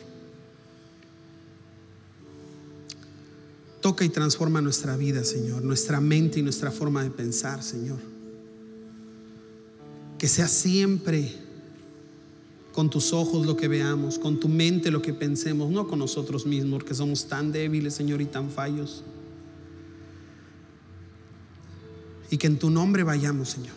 [3.80, 7.98] Toca y transforma nuestra vida, Señor, nuestra mente y nuestra forma de pensar, Señor.
[10.16, 11.28] Que sea siempre
[12.70, 16.46] con tus ojos lo que veamos, con tu mente lo que pensemos, no con nosotros
[16.46, 19.02] mismos, que somos tan débiles, Señor, y tan fallos.
[22.30, 23.74] Y que en tu nombre vayamos, Señor.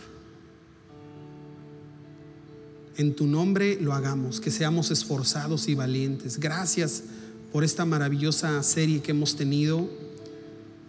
[2.97, 6.39] En tu nombre lo hagamos, que seamos esforzados y valientes.
[6.39, 7.03] Gracias
[7.51, 9.89] por esta maravillosa serie que hemos tenido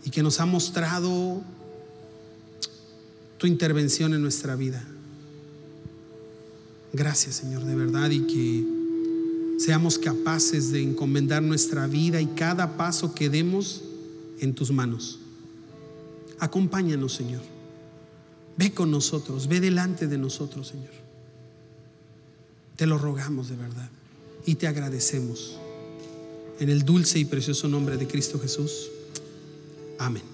[0.05, 1.43] y que nos ha mostrado
[3.39, 4.85] tu intervención en nuestra vida.
[6.93, 8.65] Gracias Señor, de verdad, y que
[9.59, 13.83] seamos capaces de encomendar nuestra vida y cada paso que demos
[14.41, 15.19] en tus manos.
[16.39, 17.54] Acompáñanos Señor.
[18.57, 20.93] Ve con nosotros, ve delante de nosotros Señor.
[22.77, 23.89] Te lo rogamos de verdad
[24.47, 25.59] y te agradecemos.
[26.61, 28.91] En el dulce y precioso nombre de Cristo Jesús.
[29.99, 30.34] Amén.